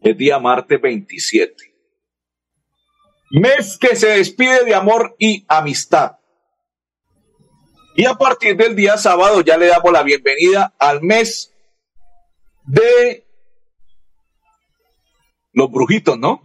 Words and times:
el 0.00 0.16
día 0.16 0.38
martes 0.38 0.80
27 0.80 1.70
Mes 3.30 3.78
que 3.78 3.94
se 3.94 4.08
despide 4.08 4.64
de 4.64 4.74
amor 4.74 5.14
y 5.16 5.44
amistad. 5.46 6.16
Y 7.94 8.04
a 8.04 8.14
partir 8.14 8.56
del 8.56 8.74
día 8.74 8.96
sábado 8.96 9.40
ya 9.42 9.56
le 9.56 9.66
damos 9.66 9.92
la 9.92 10.02
bienvenida 10.02 10.74
al 10.80 11.00
mes 11.02 11.54
de 12.64 13.24
los 15.52 15.70
brujitos, 15.70 16.18
¿no? 16.18 16.42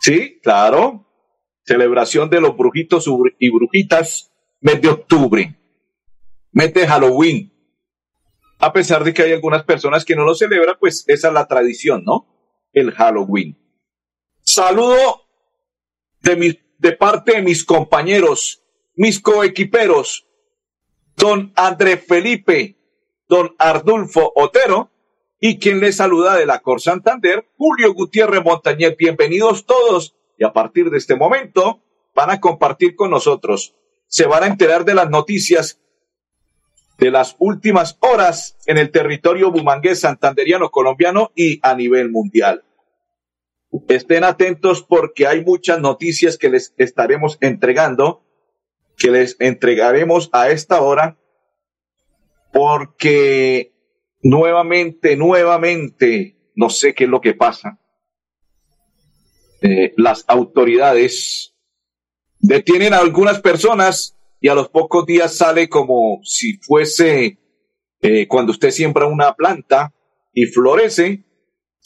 Sí, 0.00 0.38
claro. 0.42 1.06
Celebración 1.64 2.28
de 2.28 2.42
los 2.42 2.54
brujitos 2.54 3.08
y 3.38 3.50
brujitas, 3.50 4.30
mes 4.60 4.82
de 4.82 4.88
octubre, 4.88 5.58
mes 6.52 6.74
de 6.74 6.86
Halloween. 6.86 7.52
A 8.58 8.74
pesar 8.74 9.04
de 9.04 9.14
que 9.14 9.22
hay 9.22 9.32
algunas 9.32 9.62
personas 9.64 10.04
que 10.04 10.16
no 10.16 10.24
lo 10.24 10.34
celebran, 10.34 10.76
pues 10.78 11.04
esa 11.08 11.28
es 11.28 11.34
la 11.34 11.46
tradición, 11.46 12.04
¿no? 12.04 12.37
El 12.72 12.92
Halloween. 12.92 13.56
Saludo 14.42 15.22
de, 16.20 16.60
de 16.78 16.92
parte 16.92 17.32
de 17.32 17.42
mis 17.42 17.64
compañeros, 17.64 18.62
mis 18.94 19.20
coequiperos, 19.20 20.26
don 21.16 21.52
André 21.56 21.96
Felipe, 21.96 22.76
don 23.28 23.54
Ardulfo 23.58 24.32
Otero, 24.34 24.90
y 25.40 25.58
quien 25.58 25.80
les 25.80 25.96
saluda 25.96 26.36
de 26.36 26.46
la 26.46 26.60
Cor 26.60 26.80
Santander, 26.80 27.48
Julio 27.56 27.94
Gutiérrez 27.94 28.42
Montañez. 28.42 28.96
Bienvenidos 28.96 29.66
todos 29.66 30.16
y 30.36 30.44
a 30.44 30.52
partir 30.52 30.90
de 30.90 30.98
este 30.98 31.14
momento 31.14 31.80
van 32.14 32.30
a 32.30 32.40
compartir 32.40 32.96
con 32.96 33.10
nosotros. 33.10 33.74
Se 34.06 34.26
van 34.26 34.42
a 34.42 34.46
enterar 34.46 34.84
de 34.84 34.94
las 34.94 35.10
noticias 35.10 35.80
de 36.98 37.12
las 37.12 37.36
últimas 37.38 37.96
horas 38.00 38.56
en 38.66 38.76
el 38.76 38.90
territorio 38.90 39.52
bumangués 39.52 40.00
santanderiano 40.00 40.70
colombiano 40.70 41.30
y 41.36 41.60
a 41.62 41.74
nivel 41.74 42.10
mundial. 42.10 42.64
Estén 43.88 44.24
atentos 44.24 44.82
porque 44.82 45.26
hay 45.26 45.44
muchas 45.44 45.80
noticias 45.80 46.38
que 46.38 46.48
les 46.48 46.74
estaremos 46.78 47.38
entregando, 47.40 48.24
que 48.96 49.10
les 49.10 49.36
entregaremos 49.40 50.30
a 50.32 50.50
esta 50.50 50.80
hora, 50.80 51.18
porque 52.52 53.72
nuevamente, 54.22 55.16
nuevamente, 55.16 56.36
no 56.54 56.70
sé 56.70 56.94
qué 56.94 57.04
es 57.04 57.10
lo 57.10 57.20
que 57.20 57.34
pasa. 57.34 57.78
Eh, 59.60 59.92
las 59.96 60.24
autoridades 60.28 61.54
detienen 62.38 62.94
a 62.94 62.98
algunas 62.98 63.40
personas 63.40 64.16
y 64.40 64.48
a 64.48 64.54
los 64.54 64.68
pocos 64.68 65.04
días 65.04 65.36
sale 65.36 65.68
como 65.68 66.20
si 66.22 66.58
fuese 66.58 67.38
eh, 68.00 68.28
cuando 68.28 68.52
usted 68.52 68.70
siembra 68.70 69.06
una 69.06 69.34
planta 69.34 69.92
y 70.32 70.46
florece, 70.46 71.24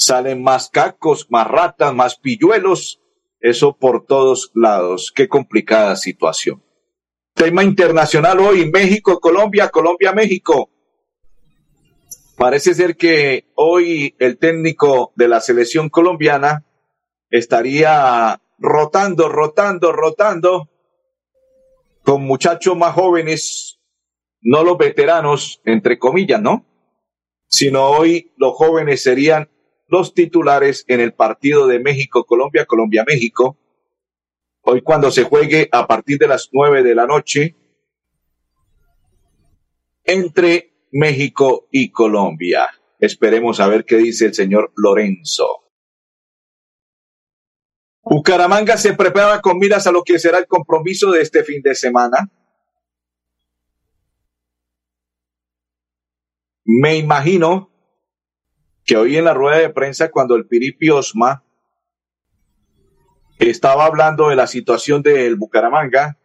salen 0.05 0.43
más 0.43 0.69
cacos, 0.69 1.29
más 1.31 1.47
ratas, 1.47 1.95
más 1.95 2.17
pilluelos, 2.17 3.01
eso 3.41 3.77
por 3.77 4.05
todos 4.05 4.51
lados. 4.55 5.13
Qué 5.15 5.29
complicada 5.29 5.95
situación. 5.97 6.63
Tema 7.35 7.63
internacional 7.63 8.41
hoy, 8.41 8.69
México, 8.71 9.21
Colombia, 9.21 9.69
Colombia, 9.69 10.13
México. 10.13 10.71
Parece 12.37 12.75
ser 12.75 12.97
que 12.97 13.47
hoy 13.55 14.17
el 14.19 14.39
técnico 14.39 15.13
de 15.15 15.29
la 15.29 15.41
selección 15.41 15.89
colombiana 15.89 16.65
estaría 17.31 18.41
rotando, 18.59 19.29
rotando, 19.29 19.93
rotando 19.93 20.69
con 22.03 22.23
muchachos 22.25 22.77
más 22.77 22.95
jóvenes, 22.95 23.79
no 24.41 24.65
los 24.65 24.77
veteranos, 24.77 25.61
entre 25.65 25.99
comillas, 25.99 26.43
¿no? 26.43 26.67
Sino 27.47 27.87
hoy 27.87 28.33
los 28.37 28.55
jóvenes 28.55 29.05
serían 29.05 29.52
los 29.93 30.15
titulares 30.15 30.87
en 30.89 31.01
el 31.01 31.13
partido 31.13 31.67
de 31.67 31.79
México-Colombia, 31.79 32.65
Colombia-México. 32.65 33.59
Hoy 34.63 34.81
cuando 34.81 35.11
se 35.11 35.25
juegue 35.25 35.69
a 35.71 35.87
partir 35.87 36.17
de 36.17 36.29
las 36.29 36.49
nueve 36.51 36.83
de 36.83 36.95
la 36.95 37.07
noche 37.07 37.55
entre 40.05 40.87
México 40.93 41.69
y 41.71 41.91
Colombia. 41.91 42.69
Esperemos 42.99 43.61
a 43.61 43.69
ver 43.69 43.85
qué 43.85 43.99
dice 43.99 44.25
el 44.25 44.35
señor 44.35 44.73
Lorenzo. 44.77 45.71
Bucaramanga 48.03 48.79
se 48.79 48.95
prepara 48.95 49.43
con 49.43 49.59
miras 49.59 49.87
a 49.87 49.93
lo 49.93 50.05
que 50.05 50.19
será 50.19 50.39
el 50.39 50.47
compromiso 50.47 51.11
de 51.11 51.21
este 51.21 51.45
fin 51.45 51.61
de 51.61 51.75
semana. 51.75 52.31
Me 56.65 56.97
imagino 56.97 57.72
que 58.85 58.97
hoy 58.97 59.17
en 59.17 59.25
la 59.25 59.35
rueda 59.35 59.59
de 59.59 59.71
prensa, 59.71 60.11
cuando 60.11 60.35
el 60.35 60.47
Piripi 60.47 60.91
Osma 60.91 61.45
estaba 63.39 63.87
hablando 63.87 64.29
de 64.29 64.37
la 64.37 64.47
situación 64.47 65.03
del 65.03 65.37
Bucaramanga, 65.37 66.19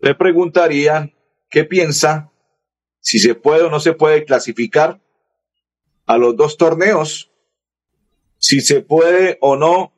le 0.00 0.14
preguntarían 0.14 1.14
qué 1.50 1.64
piensa, 1.64 2.30
si 3.00 3.18
se 3.18 3.34
puede 3.34 3.62
o 3.62 3.70
no 3.70 3.80
se 3.80 3.92
puede 3.92 4.24
clasificar 4.24 5.00
a 6.06 6.18
los 6.18 6.36
dos 6.36 6.56
torneos, 6.56 7.32
si 8.38 8.60
se 8.60 8.80
puede 8.80 9.38
o 9.40 9.56
no 9.56 9.92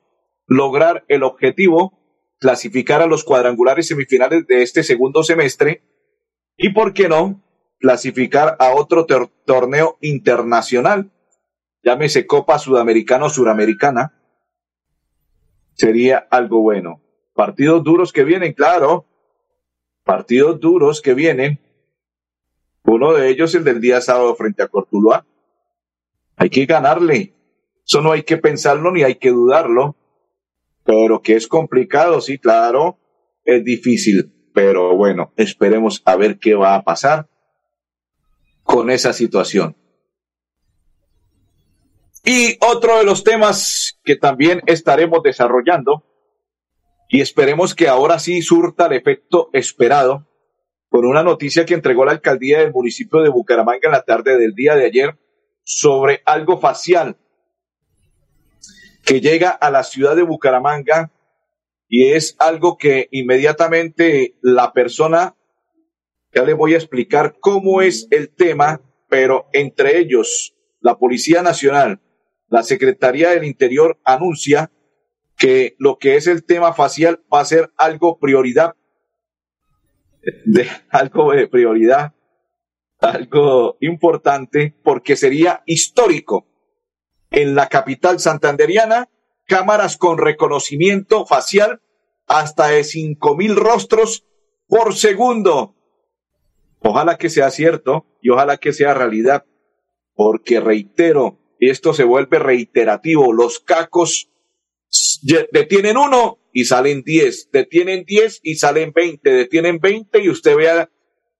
lograr 0.47 1.05
el 1.07 1.23
objetivo, 1.23 1.99
clasificar 2.39 3.01
a 3.01 3.07
los 3.07 3.23
cuadrangulares 3.23 3.87
semifinales 3.87 4.47
de 4.47 4.63
este 4.63 4.83
segundo 4.83 5.23
semestre, 5.23 5.83
y 6.57 6.69
por 6.69 6.93
qué 6.93 7.07
no, 7.07 7.43
clasificar 7.79 8.55
a 8.59 8.75
otro 8.75 9.05
torneo 9.45 9.97
internacional, 10.01 11.11
llámese 11.81 12.27
Copa 12.27 12.59
Sudamericana 12.59 13.25
o 13.25 13.29
Suramericana, 13.29 14.13
sería 15.73 16.17
algo 16.29 16.61
bueno. 16.61 17.01
Partidos 17.33 17.83
duros 17.83 18.11
que 18.11 18.25
vienen, 18.25 18.53
claro, 18.53 19.05
partidos 20.03 20.59
duros 20.59 21.01
que 21.01 21.13
vienen. 21.13 21.59
Uno 22.83 23.13
de 23.13 23.29
ellos 23.29 23.55
el 23.55 23.63
del 23.63 23.79
día 23.79 24.01
sábado 24.01 24.35
frente 24.35 24.61
a 24.61 24.67
Cortuluá. 24.67 25.25
Hay 26.35 26.49
que 26.49 26.65
ganarle. 26.65 27.33
Eso 27.85 28.01
no 28.01 28.11
hay 28.11 28.23
que 28.23 28.37
pensarlo 28.37 28.91
ni 28.91 29.03
hay 29.03 29.15
que 29.15 29.29
dudarlo. 29.29 29.95
Pero 30.83 31.21
que 31.21 31.35
es 31.35 31.47
complicado, 31.47 32.19
sí, 32.19 32.39
claro, 32.39 32.97
es 33.45 33.63
difícil. 33.63 34.33
Pero 34.53 34.95
bueno, 34.97 35.31
esperemos 35.37 36.01
a 36.05 36.17
ver 36.17 36.39
qué 36.39 36.55
va 36.55 36.75
a 36.75 36.83
pasar 36.83 37.29
con 38.69 38.91
esa 38.91 39.13
situación. 39.13 39.75
Y 42.23 42.55
otro 42.61 42.99
de 42.99 43.03
los 43.03 43.23
temas 43.23 43.99
que 44.03 44.15
también 44.15 44.61
estaremos 44.67 45.23
desarrollando, 45.23 46.05
y 47.09 47.21
esperemos 47.21 47.73
que 47.73 47.87
ahora 47.87 48.19
sí 48.19 48.43
surta 48.43 48.85
el 48.85 48.93
efecto 48.93 49.49
esperado, 49.53 50.27
con 50.87 51.07
una 51.07 51.23
noticia 51.23 51.65
que 51.65 51.73
entregó 51.73 52.05
la 52.05 52.11
alcaldía 52.11 52.59
del 52.59 52.71
municipio 52.71 53.21
de 53.21 53.29
Bucaramanga 53.29 53.79
en 53.87 53.91
la 53.91 54.03
tarde 54.03 54.37
del 54.37 54.53
día 54.53 54.75
de 54.75 54.85
ayer 54.85 55.17
sobre 55.63 56.21
algo 56.25 56.59
facial 56.59 57.17
que 59.03 59.19
llega 59.19 59.49
a 59.49 59.71
la 59.71 59.83
ciudad 59.83 60.15
de 60.15 60.21
Bucaramanga 60.21 61.11
y 61.87 62.11
es 62.11 62.35
algo 62.37 62.77
que 62.77 63.07
inmediatamente 63.11 64.35
la 64.41 64.73
persona 64.73 65.35
ya 66.33 66.43
les 66.43 66.55
voy 66.55 66.73
a 66.73 66.77
explicar 66.77 67.37
cómo 67.39 67.81
es 67.81 68.07
el 68.11 68.29
tema, 68.29 68.81
pero 69.07 69.47
entre 69.53 69.97
ellos, 69.99 70.55
la 70.79 70.97
Policía 70.97 71.41
Nacional, 71.41 72.01
la 72.47 72.63
Secretaría 72.63 73.29
del 73.31 73.43
Interior 73.43 73.99
anuncia 74.03 74.71
que 75.37 75.75
lo 75.79 75.97
que 75.97 76.15
es 76.15 76.27
el 76.27 76.43
tema 76.43 76.73
facial 76.73 77.23
va 77.33 77.39
a 77.39 77.45
ser 77.45 77.71
algo 77.77 78.19
prioridad, 78.19 78.75
de, 80.45 80.67
algo 80.89 81.31
de 81.31 81.47
prioridad, 81.47 82.13
algo 82.99 83.77
importante, 83.79 84.75
porque 84.83 85.15
sería 85.15 85.63
histórico. 85.65 86.45
En 87.31 87.55
la 87.55 87.69
capital 87.69 88.19
santanderiana, 88.19 89.09
cámaras 89.45 89.97
con 89.97 90.17
reconocimiento 90.17 91.25
facial 91.25 91.81
hasta 92.27 92.67
de 92.67 92.83
cinco 92.83 93.35
mil 93.35 93.55
rostros 93.55 94.25
por 94.67 94.93
segundo 94.95 95.75
Ojalá 96.81 97.17
que 97.17 97.29
sea 97.29 97.51
cierto 97.51 98.05
y 98.21 98.29
ojalá 98.29 98.57
que 98.57 98.73
sea 98.73 98.93
realidad, 98.93 99.45
porque 100.15 100.59
reitero, 100.59 101.39
esto 101.59 101.93
se 101.93 102.03
vuelve 102.03 102.39
reiterativo. 102.39 103.33
Los 103.33 103.59
cacos 103.59 104.29
detienen 105.51 105.97
uno 105.97 106.39
y 106.53 106.65
salen 106.65 107.03
diez, 107.03 107.49
detienen 107.51 108.05
diez 108.05 108.39
y 108.43 108.55
salen 108.55 108.93
veinte, 108.93 109.31
detienen 109.31 109.79
veinte 109.79 110.23
y 110.23 110.29
usted 110.29 110.55
vea 110.55 110.89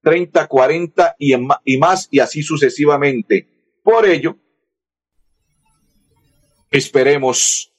treinta, 0.02 0.48
cuarenta 0.48 1.16
y, 1.18 1.34
y 1.34 1.78
más 1.78 2.08
y 2.12 2.20
así 2.20 2.44
sucesivamente. 2.44 3.48
Por 3.82 4.06
ello, 4.06 4.38
esperemos 6.70 7.74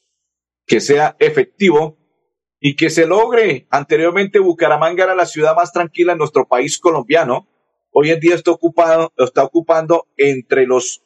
que 0.67 0.81
sea 0.81 1.15
efectivo 1.19 1.99
y 2.59 2.75
que 2.75 2.91
se 2.91 3.07
logre. 3.07 3.67
Anteriormente 3.71 4.39
Bucaramanga 4.39 5.05
era 5.05 5.15
la 5.15 5.27
ciudad 5.27 5.55
más 5.55 5.73
tranquila 5.73 6.13
en 6.13 6.19
nuestro 6.19 6.49
país 6.49 6.79
colombiano. 6.79 7.49
Hoy 7.93 8.11
en 8.11 8.21
día 8.21 8.35
está 8.35 8.51
ocupado, 8.51 9.13
está 9.17 9.45
ocupando 9.45 10.07
entre 10.17 10.67
los 10.67 11.03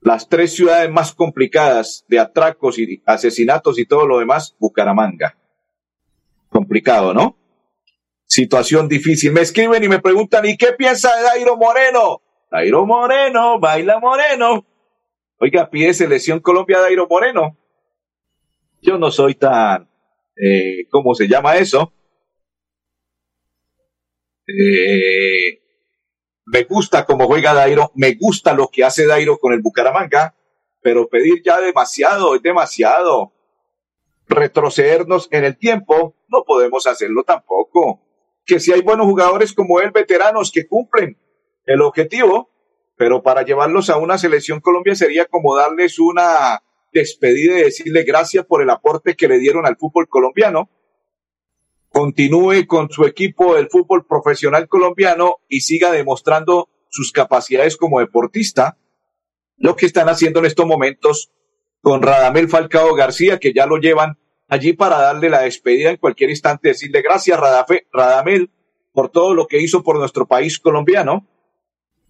las 0.00 0.28
tres 0.28 0.54
ciudades 0.54 0.88
más 0.90 1.12
complicadas 1.12 2.04
de 2.08 2.20
atracos 2.20 2.78
y 2.78 3.02
asesinatos 3.06 3.78
y 3.78 3.86
todo 3.86 4.06
lo 4.06 4.20
demás, 4.20 4.54
Bucaramanga. 4.60 5.36
Complicado, 6.48 7.12
¿no? 7.12 7.36
Situación 8.24 8.88
difícil. 8.88 9.32
Me 9.32 9.40
escriben 9.40 9.82
y 9.82 9.88
me 9.88 10.00
preguntan, 10.00 10.46
¿y 10.46 10.56
qué 10.56 10.72
piensa 10.72 11.14
de 11.16 11.22
Dairo 11.22 11.56
Moreno? 11.56 12.22
Dairo 12.50 12.86
Moreno, 12.86 13.58
baila 13.58 13.98
Moreno. 13.98 14.64
Oiga, 15.38 15.68
pide 15.70 15.92
selección 15.92 16.38
Colombia 16.40 16.78
Dairo 16.78 17.08
Moreno. 17.08 17.56
Yo 18.80 18.98
no 18.98 19.10
soy 19.10 19.34
tan, 19.34 19.88
eh, 20.36 20.86
¿cómo 20.90 21.14
se 21.14 21.26
llama 21.26 21.56
eso? 21.56 21.92
Eh, 24.46 25.60
me 26.46 26.62
gusta 26.62 27.04
cómo 27.04 27.26
juega 27.26 27.54
Dairo, 27.54 27.90
me 27.94 28.14
gusta 28.14 28.54
lo 28.54 28.68
que 28.68 28.84
hace 28.84 29.06
Dairo 29.06 29.38
con 29.38 29.52
el 29.52 29.60
Bucaramanga, 29.60 30.36
pero 30.80 31.08
pedir 31.08 31.42
ya 31.44 31.60
demasiado, 31.60 32.34
es 32.36 32.42
demasiado. 32.42 33.32
Retrocedernos 34.28 35.28
en 35.32 35.44
el 35.44 35.58
tiempo, 35.58 36.14
no 36.28 36.44
podemos 36.44 36.86
hacerlo 36.86 37.24
tampoco. 37.24 38.02
Que 38.44 38.60
si 38.60 38.72
hay 38.72 38.82
buenos 38.82 39.06
jugadores 39.06 39.52
como 39.52 39.80
él, 39.80 39.90
veteranos 39.90 40.52
que 40.52 40.68
cumplen 40.68 41.18
el 41.64 41.82
objetivo, 41.82 42.50
pero 42.96 43.22
para 43.22 43.42
llevarlos 43.42 43.90
a 43.90 43.98
una 43.98 44.18
selección 44.18 44.60
Colombia 44.60 44.94
sería 44.94 45.26
como 45.26 45.56
darles 45.56 45.98
una 45.98 46.62
despedida 46.92 47.58
y 47.58 47.64
decirle 47.64 48.04
gracias 48.04 48.46
por 48.46 48.62
el 48.62 48.70
aporte 48.70 49.16
que 49.16 49.28
le 49.28 49.38
dieron 49.38 49.66
al 49.66 49.76
fútbol 49.76 50.08
colombiano 50.08 50.70
continúe 51.96 52.66
con 52.66 52.90
su 52.90 53.06
equipo 53.06 53.54
del 53.54 53.70
fútbol 53.70 54.04
profesional 54.04 54.68
colombiano 54.68 55.36
y 55.48 55.62
siga 55.62 55.90
demostrando 55.90 56.68
sus 56.90 57.10
capacidades 57.10 57.78
como 57.78 58.00
deportista, 58.00 58.76
lo 59.56 59.76
que 59.76 59.86
están 59.86 60.10
haciendo 60.10 60.40
en 60.40 60.44
estos 60.44 60.66
momentos 60.66 61.30
con 61.80 62.02
Radamel 62.02 62.50
Falcao 62.50 62.94
García, 62.94 63.38
que 63.38 63.54
ya 63.54 63.64
lo 63.64 63.78
llevan 63.78 64.18
allí 64.46 64.74
para 64.74 64.98
darle 64.98 65.30
la 65.30 65.40
despedida 65.40 65.88
en 65.88 65.96
cualquier 65.96 66.28
instante, 66.28 66.68
decirle 66.68 67.00
gracias 67.00 67.40
Radamel 67.90 68.50
por 68.92 69.08
todo 69.08 69.32
lo 69.32 69.46
que 69.46 69.62
hizo 69.62 69.82
por 69.82 69.98
nuestro 69.98 70.26
país 70.26 70.58
colombiano. 70.58 71.26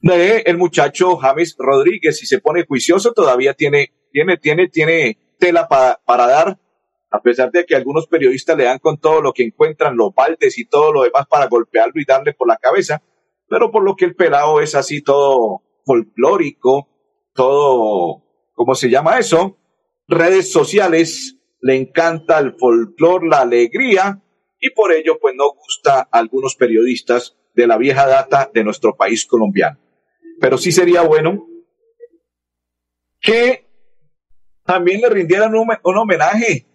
El 0.02 0.58
muchacho 0.58 1.16
James 1.16 1.54
Rodríguez, 1.56 2.18
si 2.18 2.26
se 2.26 2.40
pone 2.40 2.66
juicioso, 2.66 3.12
todavía 3.12 3.54
tiene, 3.54 3.92
tiene, 4.10 4.36
tiene, 4.36 4.66
tiene 4.66 5.16
tela 5.38 5.68
para 5.68 6.26
dar 6.26 6.58
a 7.10 7.20
pesar 7.20 7.50
de 7.50 7.64
que 7.64 7.76
algunos 7.76 8.06
periodistas 8.06 8.56
le 8.56 8.64
dan 8.64 8.78
con 8.78 8.98
todo 8.98 9.20
lo 9.20 9.32
que 9.32 9.44
encuentran, 9.44 9.96
los 9.96 10.14
baldes 10.14 10.58
y 10.58 10.66
todo 10.66 10.92
lo 10.92 11.02
demás 11.02 11.26
para 11.28 11.46
golpearlo 11.46 12.00
y 12.00 12.04
darle 12.04 12.34
por 12.34 12.48
la 12.48 12.56
cabeza, 12.56 13.02
pero 13.48 13.70
por 13.70 13.84
lo 13.84 13.94
que 13.94 14.04
el 14.04 14.16
pelado 14.16 14.60
es 14.60 14.74
así 14.74 15.02
todo 15.02 15.62
folclórico, 15.84 16.88
todo, 17.32 18.24
¿cómo 18.54 18.74
se 18.74 18.90
llama 18.90 19.18
eso? 19.18 19.56
Redes 20.08 20.50
sociales, 20.50 21.36
le 21.60 21.76
encanta 21.76 22.38
el 22.38 22.54
folclor, 22.58 23.26
la 23.26 23.40
alegría, 23.40 24.22
y 24.58 24.70
por 24.70 24.92
ello 24.92 25.18
pues 25.20 25.34
no 25.36 25.50
gusta 25.50 26.08
a 26.10 26.18
algunos 26.18 26.56
periodistas 26.56 27.36
de 27.54 27.66
la 27.66 27.78
vieja 27.78 28.06
data 28.06 28.50
de 28.52 28.64
nuestro 28.64 28.96
país 28.96 29.26
colombiano. 29.26 29.78
Pero 30.40 30.58
sí 30.58 30.72
sería 30.72 31.02
bueno 31.02 31.46
que 33.20 33.66
también 34.64 35.00
le 35.00 35.08
rindieran 35.08 35.54
un, 35.54 35.68
un 35.82 35.96
homenaje 35.96 36.66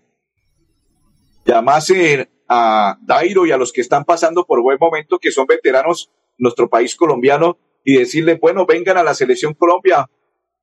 llamase 1.45 2.29
a 2.47 2.97
Dairo 3.01 3.45
y 3.45 3.51
a 3.51 3.57
los 3.57 3.71
que 3.71 3.81
están 3.81 4.03
pasando 4.03 4.45
por 4.45 4.61
buen 4.61 4.77
momento, 4.79 5.19
que 5.19 5.31
son 5.31 5.45
veteranos 5.47 6.11
nuestro 6.37 6.69
país 6.69 6.95
colombiano, 6.95 7.57
y 7.83 7.97
decirles, 7.97 8.39
bueno, 8.39 8.65
vengan 8.65 8.97
a 8.97 9.03
la 9.03 9.13
selección 9.13 9.53
Colombia 9.53 10.09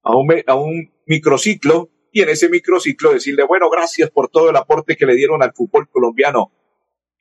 a 0.02 0.16
un, 0.16 0.42
a 0.46 0.54
un 0.54 0.92
microciclo, 1.06 1.90
y 2.12 2.22
en 2.22 2.28
ese 2.28 2.48
microciclo 2.48 3.12
decirle, 3.12 3.44
bueno, 3.44 3.68
gracias 3.70 4.10
por 4.10 4.28
todo 4.28 4.50
el 4.50 4.56
aporte 4.56 4.96
que 4.96 5.06
le 5.06 5.14
dieron 5.14 5.42
al 5.42 5.52
fútbol 5.52 5.88
colombiano, 5.88 6.52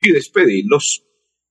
y 0.00 0.12
despedirlos. 0.12 1.04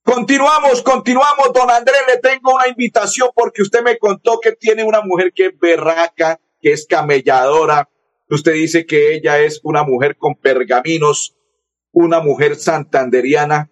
Continuamos, 0.04 0.82
continuamos, 0.84 1.52
don 1.54 1.70
Andrés, 1.70 2.02
le 2.08 2.18
tengo 2.20 2.56
una 2.56 2.68
invitación 2.70 3.30
porque 3.36 3.62
usted 3.62 3.84
me 3.84 3.98
contó 3.98 4.40
que 4.40 4.54
tiene 4.54 4.86
una 4.86 5.02
mujer 5.02 5.34
que 5.34 5.48
es 5.48 5.60
berraca, 5.60 6.40
que 6.62 6.72
es 6.72 6.86
camelladora. 6.88 7.90
Usted 8.30 8.54
dice 8.54 8.86
que 8.86 9.16
ella 9.16 9.40
es 9.40 9.60
una 9.64 9.84
mujer 9.84 10.16
con 10.16 10.36
pergaminos, 10.36 11.36
una 11.92 12.20
mujer 12.20 12.56
santanderiana 12.56 13.72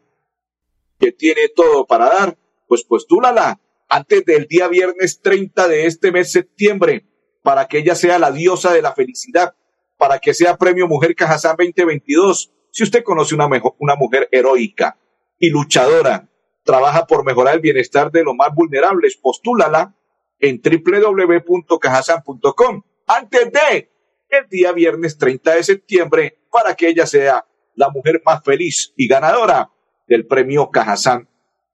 que 0.99 1.11
tiene 1.11 1.49
todo 1.55 1.85
para 1.85 2.09
dar, 2.09 2.37
pues 2.67 2.83
postúlala 2.83 3.59
antes 3.89 4.25
del 4.25 4.47
día 4.47 4.67
viernes 4.67 5.21
30 5.21 5.67
de 5.67 5.85
este 5.85 6.11
mes 6.11 6.31
septiembre 6.31 7.05
para 7.43 7.67
que 7.67 7.77
ella 7.79 7.95
sea 7.95 8.17
la 8.17 8.31
diosa 8.31 8.73
de 8.73 8.81
la 8.81 8.93
felicidad, 8.93 9.55
para 9.97 10.19
que 10.19 10.33
sea 10.33 10.57
premio 10.57 10.87
Mujer 10.87 11.15
Cajazán 11.15 11.55
2022. 11.57 12.51
Si 12.71 12.83
usted 12.83 13.03
conoce 13.03 13.35
una, 13.35 13.47
mejor, 13.47 13.75
una 13.79 13.95
mujer 13.95 14.27
heroica 14.31 14.97
y 15.37 15.49
luchadora, 15.49 16.27
trabaja 16.63 17.05
por 17.05 17.23
mejorar 17.23 17.55
el 17.55 17.61
bienestar 17.61 18.11
de 18.11 18.23
los 18.23 18.35
más 18.35 18.49
vulnerables, 18.53 19.17
postúlala 19.17 19.95
en 20.39 20.61
www.cajazán.com 20.61 22.83
antes 23.07 23.51
de 23.51 23.91
el 24.29 24.47
día 24.49 24.71
viernes 24.71 25.17
30 25.17 25.55
de 25.55 25.63
septiembre 25.63 26.39
para 26.51 26.75
que 26.75 26.87
ella 26.87 27.05
sea 27.05 27.45
la 27.75 27.89
mujer 27.89 28.21
más 28.25 28.43
feliz 28.43 28.93
y 28.95 29.07
ganadora 29.07 29.69
del 30.07 30.25
premio 30.25 30.69
Cajazán 30.69 31.27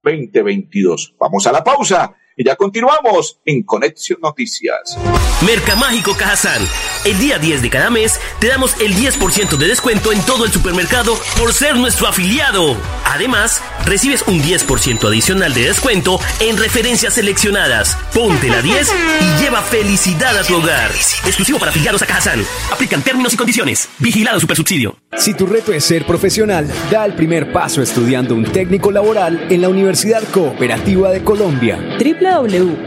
2022. 0.04 1.16
Vamos 1.20 1.48
a 1.48 1.52
la 1.52 1.64
pausa 1.64 2.16
y 2.36 2.46
ya 2.46 2.56
continuamos 2.56 3.40
en 3.46 3.64
Conexión 3.64 4.20
Noticias. 4.22 4.98
Mercamágico 5.46 6.14
Cajazán. 6.18 6.62
El 7.04 7.18
día 7.18 7.40
10 7.40 7.64
de 7.64 7.70
cada 7.72 7.90
mes 7.90 8.20
te 8.40 8.48
damos 8.48 8.80
el 8.80 8.94
10% 8.94 9.58
de 9.58 9.68
descuento 9.68 10.12
en 10.12 10.22
todo 10.22 10.46
el 10.46 10.52
supermercado 10.52 11.18
por 11.36 11.52
ser 11.52 11.76
nuestro 11.76 12.08
afiliado. 12.08 12.78
Además, 13.06 13.64
recibes 13.86 14.24
un 14.28 14.40
10% 14.40 15.08
adicional 15.08 15.52
de 15.56 15.66
descuento 15.66 16.20
en 16.40 16.58
referencias 16.58 17.16
seleccionadas. 17.16 17.98
Ponte 18.14 18.50
la 18.50 18.62
10 18.62 18.94
y 19.20 19.42
lleva 19.42 19.64
felicidad 19.64 20.38
a 20.38 20.44
tu 20.44 20.58
hogar. 20.58 20.92
Exclusivo 21.26 21.58
para 21.58 21.72
afiliados 21.72 22.04
a 22.04 22.06
Cajazán. 22.06 22.44
Aplican 22.72 23.02
términos 23.02 23.34
y 23.34 23.38
condiciones. 23.38 23.90
Vigilado 23.98 24.40
Supersubsidio. 24.40 24.96
Si 25.18 25.34
tu 25.34 25.48
reto 25.48 25.74
es 25.74 25.84
ser 25.84 26.06
profesional, 26.06 26.72
da 26.92 27.04
el 27.06 27.14
primer 27.14 27.52
paso 27.52 27.82
estudiando 27.82 28.36
un 28.36 28.46
técnico 28.46 28.92
laboral 28.92 29.48
en 29.50 29.62
la 29.62 29.70
Universidad 29.70 30.22
Cooperativa 30.32 31.10
de 31.10 31.24
Colombia 31.24 31.80
www.ucc.edu.co. 31.98 32.86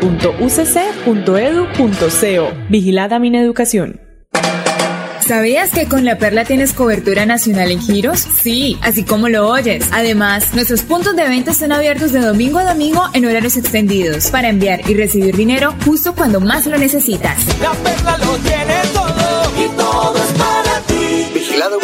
Vigilada 2.68 3.18
Mineducación. 3.18 4.03
¿Sabías 5.26 5.71
que 5.71 5.88
con 5.88 6.04
La 6.04 6.19
Perla 6.19 6.45
tienes 6.45 6.75
cobertura 6.75 7.25
nacional 7.25 7.71
en 7.71 7.81
giros? 7.81 8.21
Sí, 8.21 8.76
así 8.83 9.04
como 9.04 9.31
lo 9.31 9.49
oyes. 9.49 9.88
Además, 9.90 10.52
nuestros 10.52 10.83
puntos 10.83 11.16
de 11.16 11.26
venta 11.26 11.52
están 11.52 11.73
abiertos 11.73 12.12
de 12.12 12.21
domingo 12.21 12.59
a 12.59 12.64
domingo 12.64 13.02
en 13.14 13.25
horarios 13.25 13.57
extendidos 13.57 14.26
para 14.26 14.50
enviar 14.50 14.83
y 14.87 14.93
recibir 14.93 15.35
dinero 15.35 15.75
justo 15.83 16.14
cuando 16.14 16.40
más 16.40 16.66
lo 16.66 16.76
necesitas. 16.76 17.38
La 17.62 17.73
Perla 17.73 18.19
lo 18.19 18.37
tiene 18.37 18.83
todo 18.93 19.64
y 19.64 19.69
todo 19.78 20.14
es 20.14 20.33
para 20.38 20.81
ti. 20.88 21.33
Vigilado 21.33 21.78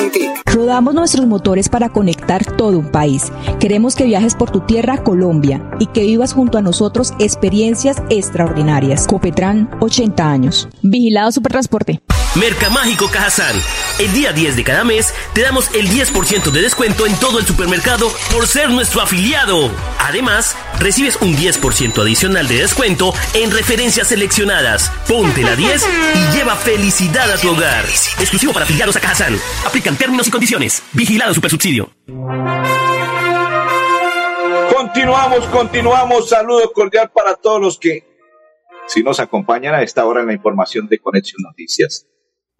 Rodamos 0.44 0.94
nuestros 0.94 1.26
motores 1.26 1.70
para 1.70 1.88
conectar 1.88 2.44
todo 2.44 2.78
un 2.78 2.90
país. 2.90 3.32
Queremos 3.59 3.94
que 3.94 4.04
viajes 4.04 4.35
por 4.35 4.50
tu 4.50 4.61
tierra, 4.61 5.02
Colombia, 5.02 5.62
y 5.78 5.87
que 5.87 6.02
vivas 6.02 6.35
junto 6.35 6.59
a 6.59 6.62
nosotros 6.62 7.14
experiencias 7.18 8.02
extraordinarias. 8.11 9.06
Copetran, 9.06 9.70
80 9.80 10.30
años. 10.30 10.68
Vigilado 10.82 11.32
Supertransporte. 11.32 12.02
Mercamágico 12.37 13.08
Cajazán. 13.10 13.60
El 13.99 14.12
día 14.12 14.32
10 14.32 14.54
de 14.54 14.62
cada 14.62 14.84
mes 14.84 15.12
te 15.34 15.42
damos 15.42 15.75
el 15.75 15.88
10% 15.88 16.50
de 16.52 16.62
descuento 16.62 17.04
en 17.06 17.18
todo 17.18 17.40
el 17.40 17.46
supermercado 17.46 18.12
por 18.32 18.46
ser 18.46 18.70
nuestro 18.70 19.00
afiliado. 19.00 19.70
Además, 19.99 20.56
recibes 20.78 21.16
un 21.20 21.34
10% 21.34 22.00
adicional 22.00 22.46
de 22.46 22.58
descuento 22.58 23.12
en 23.34 23.50
referencias 23.50 24.08
seleccionadas. 24.08 24.92
Ponte 25.08 25.42
la 25.42 25.56
10 25.56 25.88
y 26.14 26.37
lleva 26.37 26.54
felicidad 26.54 27.28
a 27.32 27.37
tu 27.37 27.50
hogar. 27.50 27.84
Exclusivo 28.20 28.52
para 28.52 28.64
afiliados 28.64 28.94
a 28.94 29.00
Cajazán. 29.00 29.37
Aplican 29.66 29.96
términos 29.96 30.28
y 30.28 30.30
condiciones. 30.30 30.84
Vigilado 30.92 31.34
Supersubsidio. 31.34 31.90
Continuamos, 34.72 35.46
continuamos. 35.49 36.28
Saludo 36.28 36.72
cordial 36.72 37.10
para 37.12 37.34
todos 37.34 37.60
los 37.60 37.78
que 37.78 38.08
si 38.87 39.02
nos 39.02 39.18
acompañan 39.18 39.75
a 39.75 39.82
esta 39.82 40.04
hora 40.04 40.20
en 40.20 40.28
la 40.28 40.32
información 40.32 40.87
de 40.88 40.99
Conexión 40.99 41.42
Noticias. 41.42 42.06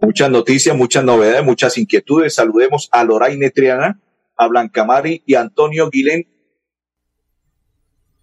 Muchas 0.03 0.31
noticias, 0.31 0.75
muchas 0.75 1.05
novedades, 1.05 1.45
muchas 1.45 1.77
inquietudes. 1.77 2.35
Saludemos 2.35 2.89
a 2.91 3.05
Loraine 3.05 3.51
Triana, 3.51 4.01
a 4.37 4.47
Blanca 4.47 4.85
Mari 4.85 5.23
y 5.27 5.35
a 5.35 5.43
Antonio 5.43 5.91
Guilén, 5.91 6.27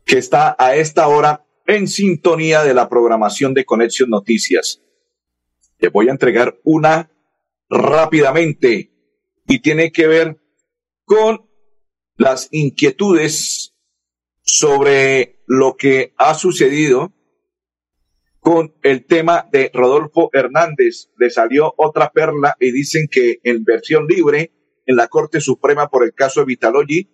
que 0.04 0.18
está 0.18 0.56
a 0.58 0.76
esta 0.76 1.08
hora 1.08 1.46
en 1.68 1.88
sintonía 1.88 2.64
de 2.64 2.74
la 2.74 2.90
programación 2.90 3.54
de 3.54 3.66
Conexión 3.66 4.10
Noticias. 4.10 4.82
Les 5.78 5.92
voy 5.92 6.08
a 6.08 6.12
entregar 6.12 6.58
una 6.64 7.12
rápidamente 7.70 8.92
y 9.48 9.60
tiene 9.60 9.92
que 9.92 10.08
ver 10.08 10.38
con 11.06 11.48
las 12.16 12.48
inquietudes 12.52 13.76
sobre 14.42 15.44
lo 15.46 15.78
que 15.78 16.14
ha 16.18 16.34
sucedido 16.34 17.14
con 18.48 18.74
el 18.82 19.06
tema 19.06 19.46
de 19.52 19.70
Rodolfo 19.74 20.30
Hernández. 20.32 21.10
Le 21.18 21.30
salió 21.30 21.74
otra 21.76 22.14
perla 22.14 22.56
y 22.62 22.72
dicen 22.72 23.10
que 23.12 23.42
en 23.44 23.66
versión 23.66 24.08
libre 24.08 24.54
en 24.86 24.96
la 24.96 25.10
Corte 25.10 25.42
Suprema 25.42 25.90
por 25.90 26.06
el 26.06 26.14
caso 26.14 26.40
de 26.40 26.46
Vitalogy, 26.46 27.10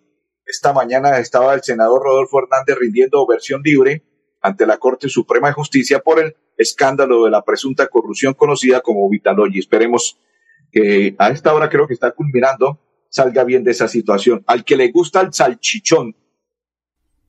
esta 0.45 0.73
mañana 0.73 1.17
estaba 1.17 1.55
el 1.55 1.63
senador 1.63 2.03
Rodolfo 2.03 2.37
Hernández 2.37 2.77
rindiendo 2.79 3.25
versión 3.25 3.63
libre 3.63 4.03
ante 4.43 4.67
la 4.67 4.77
Corte 4.77 5.09
Suprema 5.09 5.47
de 5.47 5.55
Justicia 5.55 6.01
por 6.01 6.19
el 6.19 6.35
escándalo 6.55 7.25
de 7.25 7.31
la 7.31 7.41
presunta 7.41 7.87
corrupción 7.87 8.35
conocida 8.35 8.81
como 8.81 9.09
Vitalogy. 9.09 9.57
Esperemos 9.57 10.19
que 10.71 11.15
a 11.17 11.31
esta 11.31 11.55
hora 11.55 11.67
creo 11.67 11.87
que 11.87 11.95
está 11.95 12.11
culminando, 12.11 12.79
salga 13.09 13.43
bien 13.43 13.63
de 13.63 13.71
esa 13.71 13.87
situación. 13.87 14.43
Al 14.45 14.63
que 14.63 14.77
le 14.77 14.91
gusta 14.91 15.21
el 15.21 15.33
salchichón, 15.33 16.15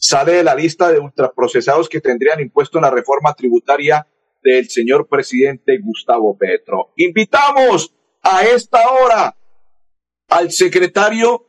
sale 0.04 0.32
de 0.32 0.44
la 0.44 0.54
lista 0.54 0.92
de 0.92 0.98
ultraprocesados 0.98 1.88
que 1.88 2.02
tendrían 2.02 2.38
impuesto 2.38 2.78
la 2.78 2.90
reforma 2.90 3.32
tributaria 3.32 4.06
del 4.42 4.68
señor 4.68 5.08
presidente 5.08 5.78
Gustavo 5.82 6.36
Petro. 6.36 6.92
Invitamos 6.96 7.94
a 8.20 8.44
esta 8.44 8.86
hora 8.90 9.34
al 10.28 10.52
secretario 10.52 11.48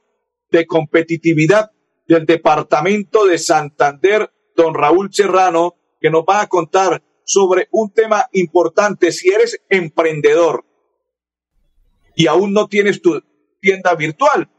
de 0.52 0.66
competitividad 0.66 1.72
del 2.08 2.26
departamento 2.26 3.26
de 3.26 3.40
Santander, 3.40 4.32
don 4.56 4.74
Raúl 4.74 5.14
Serrano, 5.14 5.76
que 6.00 6.10
nos 6.10 6.24
va 6.24 6.40
a 6.40 6.48
contar 6.48 7.04
sobre 7.26 7.68
un 7.72 7.92
tema 7.92 8.30
importante. 8.32 9.12
Si 9.12 9.34
eres 9.34 9.60
emprendedor 9.68 10.64
y 12.16 12.28
aún 12.28 12.54
no 12.54 12.70
tienes 12.70 13.02
tu 13.02 13.22
tienda 13.60 13.96
virtual, 13.96 14.50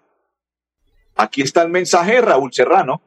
aquí 1.15 1.41
está 1.41 1.63
el 1.63 1.71
mensaje, 1.71 2.21
Raúl 2.21 2.53
Serrano. 2.53 3.06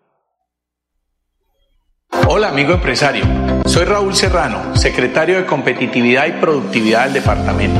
Hola 2.27 2.49
amigo 2.49 2.73
empresario, 2.73 3.23
soy 3.65 3.85
Raúl 3.85 4.15
Serrano, 4.15 4.75
secretario 4.75 5.37
de 5.37 5.45
Competitividad 5.45 6.27
y 6.27 6.33
Productividad 6.33 7.05
del 7.05 7.13
departamento. 7.13 7.79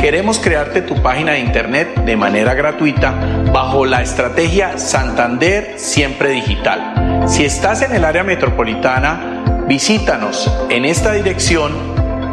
Queremos 0.00 0.38
crearte 0.38 0.82
tu 0.82 1.02
página 1.02 1.32
de 1.32 1.40
internet 1.40 2.04
de 2.04 2.16
manera 2.16 2.54
gratuita 2.54 3.12
bajo 3.52 3.84
la 3.84 4.02
estrategia 4.02 4.78
Santander 4.78 5.74
Siempre 5.76 6.30
Digital. 6.30 7.24
Si 7.26 7.44
estás 7.44 7.82
en 7.82 7.92
el 7.92 8.04
área 8.04 8.24
metropolitana, 8.24 9.64
visítanos 9.66 10.50
en 10.70 10.84
esta 10.84 11.12
dirección 11.12 11.72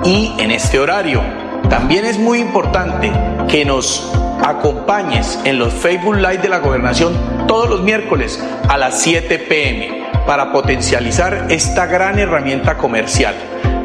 y 0.03 0.33
en 0.39 0.51
este 0.51 0.79
horario. 0.79 1.21
También 1.69 2.05
es 2.05 2.17
muy 2.17 2.39
importante 2.39 3.11
que 3.49 3.65
nos 3.65 4.13
acompañes 4.45 5.39
en 5.43 5.59
los 5.59 5.73
Facebook 5.73 6.15
Live 6.15 6.37
de 6.37 6.49
la 6.49 6.59
Gobernación 6.59 7.13
todos 7.47 7.69
los 7.69 7.81
miércoles 7.81 8.41
a 8.69 8.77
las 8.77 9.01
7 9.01 9.39
pm 9.39 10.06
para 10.27 10.51
potencializar 10.51 11.47
esta 11.49 11.85
gran 11.85 12.19
herramienta 12.19 12.77
comercial. 12.77 13.33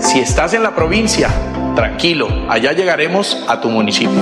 Si 0.00 0.18
estás 0.18 0.52
en 0.54 0.64
la 0.64 0.74
provincia, 0.74 1.30
tranquilo, 1.76 2.26
allá 2.48 2.72
llegaremos 2.72 3.42
a 3.48 3.60
tu 3.60 3.68
municipio. 3.68 4.20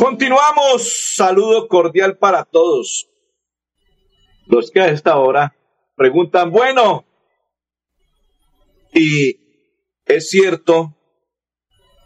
Continuamos. 0.00 1.14
Saludo 1.14 1.68
cordial 1.68 2.16
para 2.16 2.44
todos. 2.44 3.10
Los 4.46 4.70
que 4.70 4.80
a 4.80 4.88
esta 4.88 5.18
hora 5.18 5.54
preguntan, 5.94 6.50
bueno, 6.50 7.04
y 8.94 9.38
es 10.06 10.30
cierto 10.30 10.96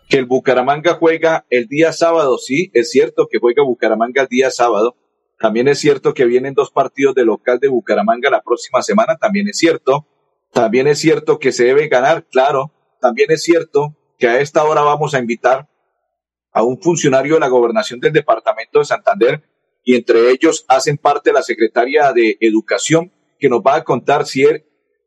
que 0.09 0.19
el 0.19 0.27
Bucaramanga 0.27 0.95
juega 0.95 1.47
el 1.49 1.69
día 1.69 1.93
sábado, 1.93 2.39
sí, 2.39 2.71
es 2.75 2.91
cierto 2.91 3.29
que 3.31 3.39
juega 3.39 3.63
Bucaramanga 3.63 4.23
el 4.23 4.29
día 4.29 4.51
sábado, 4.51 4.97
también 5.39 5.69
es 5.69 5.79
cierto 5.79 6.15
que 6.15 6.25
vienen 6.25 6.55
dos 6.55 6.71
partidos 6.71 7.15
de 7.15 7.25
local 7.25 7.59
de 7.61 7.69
Bucaramanga 7.69 8.31
la 8.31 8.43
próxima 8.43 8.83
semana, 8.83 9.17
también 9.17 9.49
es 9.49 9.59
cierto. 9.59 10.07
También 10.53 10.87
es 10.87 10.99
cierto 10.99 11.39
que 11.39 11.53
se 11.53 11.65
debe 11.65 11.89
ganar, 11.89 12.25
claro. 12.27 12.73
También 13.01 13.31
es 13.31 13.43
cierto 13.43 13.95
que 14.19 14.29
a 14.29 14.41
esta 14.41 14.65
hora 14.65 14.81
vamos 14.81 15.15
a 15.15 15.19
invitar 15.19 15.69
a 16.53 16.63
un 16.63 16.81
funcionario 16.81 17.35
de 17.35 17.41
la 17.41 17.49
gobernación 17.49 18.01
del 18.01 18.15
departamento 18.15 18.79
de 18.79 18.87
Santander 18.87 19.43
y 19.85 19.95
entre 19.95 20.31
ellos 20.31 20.65
hacen 20.69 20.97
parte 20.97 21.33
la 21.33 21.43
secretaria 21.43 22.13
de 22.15 22.39
Educación 22.41 23.13
que 23.39 23.51
nos 23.51 23.61
va 23.61 23.77
a 23.77 23.85
contar 23.85 24.25
si 24.25 24.45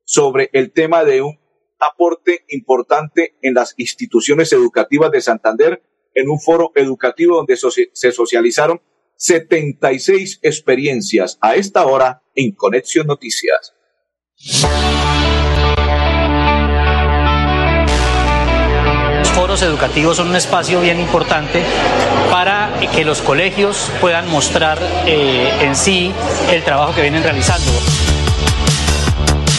sobre 0.05 0.51
el 0.53 0.71
tema 0.71 1.03
de 1.03 1.23
un 1.23 1.39
aporte 1.79 2.45
importante 2.49 3.35
en 3.41 3.55
las 3.55 3.73
instituciones 3.77 4.53
educativas 4.53 5.09
de 5.09 5.21
Santander 5.21 5.81
en 6.13 6.29
un 6.29 6.39
foro 6.39 6.71
educativo 6.75 7.37
donde 7.37 7.57
se 7.57 8.11
socializaron 8.11 8.81
76 9.19 10.39
experiencias 10.41 11.37
a 11.41 11.55
esta 11.55 11.85
hora 11.85 12.23
en 12.35 12.53
Conexión 12.53 13.05
Noticias. 13.05 13.73
Los 19.19 19.29
foros 19.31 19.61
educativos 19.61 20.15
son 20.15 20.29
un 20.29 20.37
espacio 20.37 20.79
bien 20.79 21.01
importante 21.01 21.61
para 22.31 22.71
que 22.95 23.03
los 23.03 23.21
colegios 23.21 23.91
puedan 23.99 24.29
mostrar 24.29 24.79
eh, 25.05 25.51
en 25.61 25.75
sí 25.75 26.13
el 26.49 26.63
trabajo 26.63 26.95
que 26.95 27.01
vienen 27.01 27.21
realizando. 27.21 27.69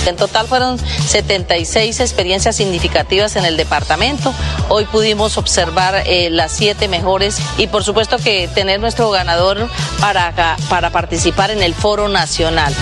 En 0.07 0.17
total 0.17 0.47
fueron 0.47 0.79
76 0.79 2.01
experiencias 2.01 2.57
significativas 2.57 3.37
en 3.37 3.45
el 3.45 3.57
departamento. 3.57 4.35
Hoy 4.69 4.85
pudimos 4.87 5.39
observar 5.39 6.03
eh, 6.07 6.31
las 6.31 6.53
siete 6.53 6.89
mejores 6.89 7.39
y 7.59 7.67
por 7.67 7.85
supuesto 7.85 8.19
que 8.19 8.49
tener 8.49 8.81
nuestro 8.81 9.11
ganador 9.11 9.69
para, 10.01 10.57
para 10.69 10.91
participar 10.91 11.51
en 11.51 11.63
el 11.63 11.75
foro 11.75 12.09
nacional. 12.09 12.75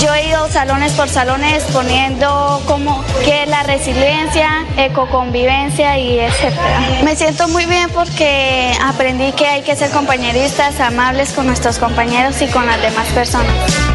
Yo 0.00 0.12
he 0.12 0.28
ido 0.28 0.48
salones 0.48 0.92
por 0.92 1.08
salones 1.08 1.62
exponiendo 1.62 2.60
cómo 2.66 3.04
qué 3.24 3.44
es 3.44 3.48
la 3.48 3.62
resiliencia, 3.62 4.66
ecoconvivencia 4.76 5.98
y 5.98 6.18
etcétera. 6.18 6.80
Me 7.04 7.14
siento 7.16 7.48
muy 7.48 7.64
bien 7.66 7.88
porque 7.90 8.72
aprendí 8.82 9.32
que 9.32 9.46
hay 9.46 9.62
que 9.62 9.76
ser 9.76 9.90
compañeristas, 9.90 10.80
amables 10.80 11.32
con 11.32 11.46
nuestros 11.46 11.78
compañeros 11.78 12.42
y 12.42 12.48
con 12.48 12.66
las 12.66 12.82
demás 12.82 13.06
personas. 13.08 13.93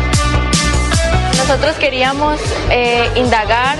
Nosotros 1.49 1.77
queríamos 1.77 2.39
eh, 2.69 3.09
indagar, 3.15 3.75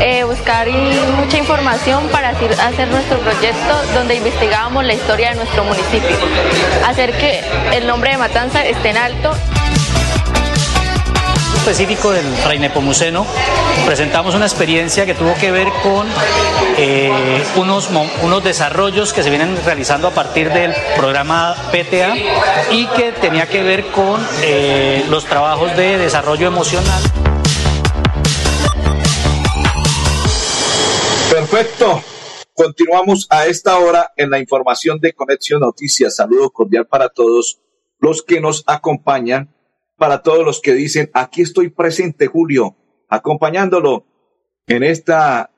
eh, 0.00 0.24
buscar 0.24 0.68
mucha 0.68 1.38
información 1.38 2.06
para 2.08 2.28
hacer 2.28 2.88
nuestro 2.88 3.18
proyecto 3.20 3.74
donde 3.94 4.16
investigábamos 4.16 4.84
la 4.84 4.92
historia 4.92 5.30
de 5.30 5.36
nuestro 5.36 5.64
municipio, 5.64 6.14
hacer 6.86 7.12
que 7.16 7.42
el 7.72 7.86
nombre 7.86 8.10
de 8.10 8.18
Matanza 8.18 8.66
esté 8.66 8.90
en 8.90 8.98
alto 8.98 9.32
específico 11.68 12.12
del 12.12 12.24
Rey 12.44 12.60
Nepomuceno, 12.60 13.26
presentamos 13.84 14.36
una 14.36 14.46
experiencia 14.46 15.04
que 15.04 15.14
tuvo 15.14 15.34
que 15.34 15.50
ver 15.50 15.66
con 15.82 16.06
eh, 16.78 17.42
unos, 17.56 17.90
unos 18.22 18.44
desarrollos 18.44 19.12
que 19.12 19.24
se 19.24 19.30
vienen 19.30 19.58
realizando 19.64 20.06
a 20.06 20.12
partir 20.12 20.52
del 20.52 20.72
programa 20.96 21.56
PTA 21.72 22.14
y 22.70 22.86
que 22.86 23.10
tenía 23.20 23.48
que 23.48 23.64
ver 23.64 23.86
con 23.86 24.24
eh, 24.42 25.04
los 25.10 25.24
trabajos 25.24 25.76
de 25.76 25.98
desarrollo 25.98 26.46
emocional. 26.46 27.02
Perfecto. 31.28 32.00
Continuamos 32.54 33.26
a 33.28 33.46
esta 33.46 33.76
hora 33.80 34.12
en 34.16 34.30
la 34.30 34.38
información 34.38 35.00
de 35.00 35.14
Conexión 35.14 35.62
Noticias. 35.62 36.14
Saludo 36.14 36.48
cordial 36.50 36.86
para 36.86 37.08
todos 37.08 37.58
los 37.98 38.22
que 38.22 38.40
nos 38.40 38.62
acompañan 38.68 39.55
para 39.96 40.22
todos 40.22 40.44
los 40.44 40.60
que 40.60 40.74
dicen, 40.74 41.10
aquí 41.14 41.42
estoy 41.42 41.70
presente, 41.70 42.26
Julio, 42.26 42.76
acompañándolo 43.08 44.06
en 44.66 44.82
esta 44.82 45.50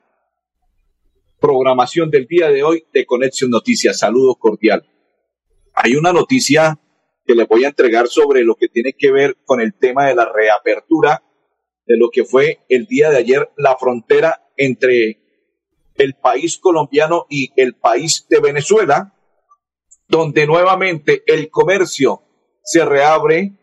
programación 1.39 2.09
del 2.09 2.25
día 2.25 2.49
de 2.49 2.63
hoy 2.63 2.85
de 2.93 3.05
Conexión 3.05 3.51
Noticias. 3.51 3.99
Saludo 3.99 4.35
cordial. 4.35 4.87
Hay 5.73 5.95
una 5.95 6.13
noticia 6.13 6.79
que 7.25 7.35
les 7.35 7.47
voy 7.47 7.63
a 7.63 7.69
entregar 7.69 8.07
sobre 8.07 8.43
lo 8.43 8.55
que 8.55 8.69
tiene 8.69 8.93
que 8.93 9.11
ver 9.11 9.37
con 9.45 9.61
el 9.61 9.73
tema 9.73 10.07
de 10.07 10.15
la 10.15 10.31
reapertura 10.31 11.23
de 11.85 11.97
lo 11.97 12.09
que 12.11 12.23
fue 12.23 12.59
el 12.69 12.85
día 12.85 13.09
de 13.09 13.17
ayer 13.17 13.49
la 13.57 13.75
frontera 13.77 14.47
entre 14.57 15.19
el 15.95 16.13
país 16.13 16.57
colombiano 16.57 17.25
y 17.29 17.51
el 17.55 17.75
país 17.75 18.27
de 18.29 18.39
Venezuela, 18.39 19.15
donde 20.07 20.45
nuevamente 20.45 21.23
el 21.25 21.49
comercio 21.49 22.21
se 22.63 22.85
reabre 22.85 23.58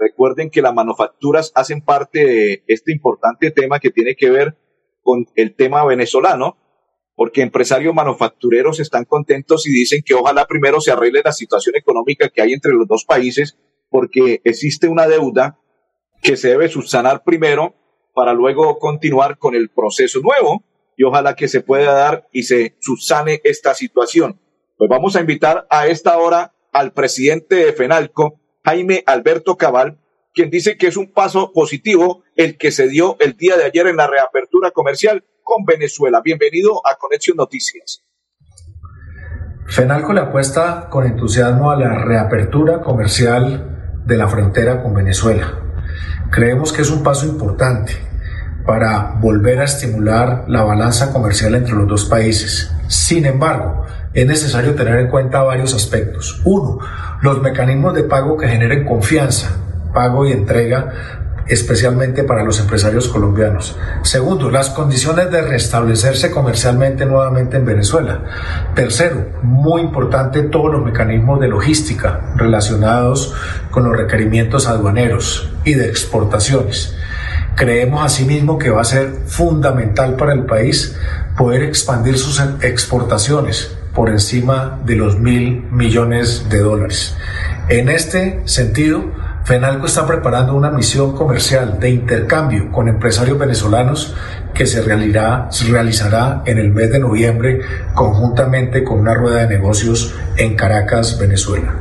Recuerden 0.00 0.48
que 0.48 0.62
las 0.62 0.72
manufacturas 0.72 1.52
hacen 1.54 1.82
parte 1.82 2.24
de 2.24 2.64
este 2.68 2.90
importante 2.90 3.50
tema 3.50 3.80
que 3.80 3.90
tiene 3.90 4.16
que 4.16 4.30
ver 4.30 4.56
con 5.02 5.26
el 5.34 5.54
tema 5.54 5.84
venezolano, 5.84 6.56
porque 7.14 7.42
empresarios 7.42 7.94
manufactureros 7.94 8.80
están 8.80 9.04
contentos 9.04 9.66
y 9.66 9.70
dicen 9.70 10.00
que 10.02 10.14
ojalá 10.14 10.46
primero 10.46 10.80
se 10.80 10.90
arregle 10.90 11.20
la 11.22 11.32
situación 11.32 11.76
económica 11.76 12.30
que 12.30 12.40
hay 12.40 12.54
entre 12.54 12.72
los 12.72 12.88
dos 12.88 13.04
países, 13.04 13.58
porque 13.90 14.40
existe 14.44 14.88
una 14.88 15.06
deuda 15.06 15.58
que 16.22 16.38
se 16.38 16.48
debe 16.48 16.68
subsanar 16.68 17.22
primero 17.22 17.74
para 18.14 18.32
luego 18.32 18.78
continuar 18.78 19.36
con 19.36 19.54
el 19.54 19.68
proceso 19.68 20.20
nuevo 20.20 20.64
y 20.96 21.04
ojalá 21.04 21.34
que 21.34 21.48
se 21.48 21.60
pueda 21.60 21.92
dar 21.92 22.26
y 22.32 22.44
se 22.44 22.76
subsane 22.80 23.42
esta 23.44 23.74
situación. 23.74 24.40
Pues 24.78 24.88
vamos 24.88 25.14
a 25.14 25.20
invitar 25.20 25.66
a 25.68 25.88
esta 25.88 26.16
hora 26.16 26.54
al 26.72 26.92
presidente 26.94 27.56
de 27.56 27.72
FENALCO, 27.74 28.39
Jaime 28.70 29.02
Alberto 29.04 29.56
Cabal, 29.56 29.98
quien 30.32 30.48
dice 30.48 30.76
que 30.76 30.86
es 30.86 30.96
un 30.96 31.12
paso 31.12 31.52
positivo 31.52 32.22
el 32.36 32.56
que 32.56 32.70
se 32.70 32.86
dio 32.86 33.16
el 33.18 33.36
día 33.36 33.56
de 33.56 33.64
ayer 33.64 33.88
en 33.88 33.96
la 33.96 34.06
reapertura 34.06 34.70
comercial 34.70 35.24
con 35.42 35.64
Venezuela. 35.64 36.20
Bienvenido 36.22 36.80
a 36.86 36.94
Conexión 36.94 37.36
Noticias. 37.36 38.04
FENALCO 39.66 40.12
le 40.12 40.20
apuesta 40.20 40.86
con 40.88 41.04
entusiasmo 41.04 41.72
a 41.72 41.76
la 41.76 42.04
reapertura 42.04 42.80
comercial 42.80 44.02
de 44.06 44.16
la 44.16 44.28
frontera 44.28 44.84
con 44.84 44.94
Venezuela. 44.94 45.52
Creemos 46.30 46.72
que 46.72 46.82
es 46.82 46.92
un 46.92 47.02
paso 47.02 47.26
importante 47.26 47.94
para 48.64 49.16
volver 49.20 49.58
a 49.58 49.64
estimular 49.64 50.44
la 50.46 50.62
balanza 50.62 51.12
comercial 51.12 51.56
entre 51.56 51.74
los 51.74 51.88
dos 51.88 52.04
países. 52.04 52.70
Sin 52.86 53.26
embargo, 53.26 53.84
es 54.12 54.26
necesario 54.26 54.74
tener 54.74 54.98
en 54.98 55.08
cuenta 55.08 55.42
varios 55.42 55.74
aspectos. 55.74 56.40
Uno, 56.44 56.78
los 57.22 57.40
mecanismos 57.40 57.94
de 57.94 58.02
pago 58.02 58.36
que 58.36 58.48
generen 58.48 58.84
confianza, 58.84 59.56
pago 59.94 60.26
y 60.26 60.32
entrega 60.32 60.92
especialmente 61.46 62.22
para 62.22 62.44
los 62.44 62.60
empresarios 62.60 63.08
colombianos. 63.08 63.76
Segundo, 64.02 64.50
las 64.50 64.70
condiciones 64.70 65.32
de 65.32 65.42
restablecerse 65.42 66.30
comercialmente 66.30 67.04
nuevamente 67.06 67.56
en 67.56 67.66
Venezuela. 67.66 68.22
Tercero, 68.74 69.26
muy 69.42 69.82
importante, 69.82 70.42
todos 70.42 70.72
los 70.72 70.84
mecanismos 70.84 71.40
de 71.40 71.48
logística 71.48 72.20
relacionados 72.36 73.34
con 73.72 73.82
los 73.82 73.96
requerimientos 73.96 74.68
aduaneros 74.68 75.50
y 75.64 75.74
de 75.74 75.88
exportaciones. 75.88 76.96
Creemos 77.56 78.04
asimismo 78.04 78.56
que 78.56 78.70
va 78.70 78.82
a 78.82 78.84
ser 78.84 79.10
fundamental 79.26 80.14
para 80.14 80.32
el 80.32 80.46
país 80.46 80.96
poder 81.36 81.64
expandir 81.64 82.16
sus 82.16 82.40
exportaciones 82.62 83.76
por 83.94 84.08
encima 84.08 84.80
de 84.84 84.96
los 84.96 85.18
mil 85.18 85.64
millones 85.70 86.48
de 86.48 86.58
dólares. 86.58 87.16
En 87.68 87.88
este 87.88 88.40
sentido, 88.46 89.04
FENALCO 89.44 89.86
está 89.86 90.06
preparando 90.06 90.54
una 90.54 90.70
misión 90.70 91.16
comercial 91.16 91.80
de 91.80 91.90
intercambio 91.90 92.70
con 92.70 92.88
empresarios 92.88 93.38
venezolanos 93.38 94.14
que 94.54 94.66
se 94.66 94.82
realizará, 94.82 95.48
se 95.50 95.66
realizará 95.66 96.42
en 96.46 96.58
el 96.58 96.70
mes 96.70 96.90
de 96.90 96.98
noviembre 96.98 97.60
conjuntamente 97.94 98.84
con 98.84 99.00
una 99.00 99.14
rueda 99.14 99.46
de 99.46 99.56
negocios 99.56 100.14
en 100.36 100.56
Caracas, 100.56 101.18
Venezuela. 101.18 101.74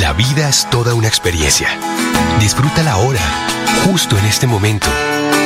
La 0.00 0.12
vida 0.12 0.48
es 0.48 0.68
toda 0.70 0.94
una 0.94 1.08
experiencia. 1.08 1.68
Disfrútala 2.40 2.92
ahora, 2.92 3.20
justo 3.84 4.16
en 4.18 4.26
este 4.26 4.46
momento. 4.46 4.86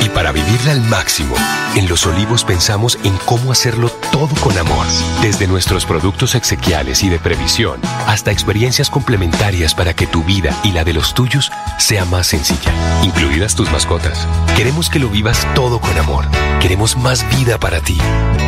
Y 0.02 0.08
para 0.08 0.32
vivirla 0.32 0.72
al 0.72 0.80
máximo, 0.82 1.34
en 1.76 1.88
Los 1.88 2.06
Olivos 2.06 2.44
pensamos 2.44 2.98
en 3.04 3.16
cómo 3.26 3.52
hacerlo 3.52 3.90
todo 4.24 4.40
con 4.40 4.56
amor. 4.56 4.86
Desde 5.20 5.46
nuestros 5.46 5.84
productos 5.84 6.34
exequiales 6.34 7.02
y 7.02 7.10
de 7.10 7.18
previsión 7.18 7.80
hasta 8.06 8.30
experiencias 8.30 8.88
complementarias 8.88 9.74
para 9.74 9.94
que 9.94 10.06
tu 10.06 10.22
vida 10.24 10.58
y 10.64 10.72
la 10.72 10.84
de 10.84 10.94
los 10.94 11.14
tuyos 11.14 11.52
sea 11.78 12.04
más 12.04 12.28
sencilla, 12.28 12.72
incluidas 13.02 13.54
tus 13.54 13.70
mascotas. 13.70 14.26
Queremos 14.56 14.88
que 14.88 14.98
lo 14.98 15.08
vivas 15.08 15.46
todo 15.54 15.78
con 15.78 15.96
amor. 15.98 16.24
Queremos 16.60 16.96
más 16.96 17.28
vida 17.36 17.58
para 17.58 17.80
ti. 17.80 17.98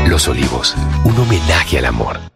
Los 0.06 0.28
Olivos, 0.28 0.74
un 1.04 1.18
homenaje 1.18 1.78
al 1.78 1.84
amor. 1.84 2.35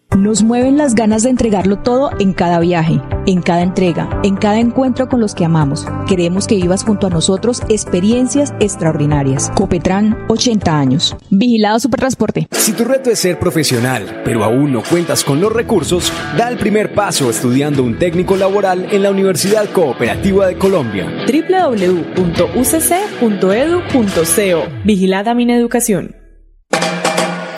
Nos 0.17 0.43
mueven 0.43 0.77
las 0.77 0.93
ganas 0.93 1.23
de 1.23 1.29
entregarlo 1.29 1.77
todo 1.77 2.11
en 2.19 2.33
cada 2.33 2.59
viaje, 2.59 2.99
en 3.25 3.41
cada 3.41 3.61
entrega, 3.61 4.09
en 4.23 4.35
cada 4.35 4.59
encuentro 4.59 5.07
con 5.07 5.21
los 5.21 5.33
que 5.33 5.45
amamos. 5.45 5.87
Queremos 6.05 6.47
que 6.47 6.55
vivas 6.55 6.83
junto 6.83 7.07
a 7.07 7.09
nosotros 7.09 7.61
experiencias 7.69 8.53
extraordinarias. 8.59 9.49
Copetran 9.55 10.17
80 10.27 10.77
años. 10.77 11.15
Vigilado 11.29 11.79
Supertransporte. 11.79 12.49
Si 12.51 12.73
tu 12.73 12.83
reto 12.83 13.09
es 13.09 13.19
ser 13.19 13.39
profesional, 13.39 14.21
pero 14.25 14.43
aún 14.43 14.73
no 14.73 14.83
cuentas 14.83 15.23
con 15.23 15.39
los 15.39 15.53
recursos, 15.53 16.11
da 16.37 16.49
el 16.49 16.57
primer 16.57 16.93
paso 16.93 17.29
estudiando 17.29 17.81
un 17.81 17.97
técnico 17.97 18.35
laboral 18.35 18.89
en 18.91 19.03
la 19.03 19.11
Universidad 19.11 19.69
Cooperativa 19.71 20.45
de 20.45 20.57
Colombia. 20.57 21.07
www.ucc.edu.co. 21.25 22.51
Vigilada 24.83 25.33
Mineducación. 25.33 26.20